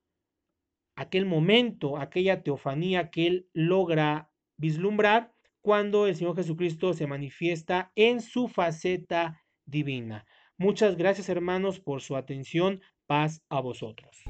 [0.96, 8.22] aquel momento, aquella teofanía que él logra vislumbrar cuando el Señor Jesucristo se manifiesta en
[8.22, 10.26] su faceta divina.
[10.58, 12.82] Muchas gracias hermanos por su atención.
[13.06, 14.24] Paz a vosotros.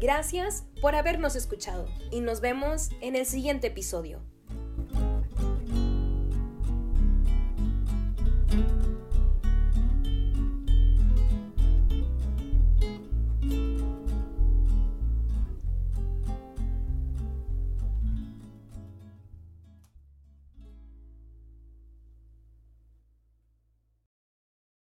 [0.00, 4.29] Gracias por habernos escuchado y nos vemos en el siguiente episodio.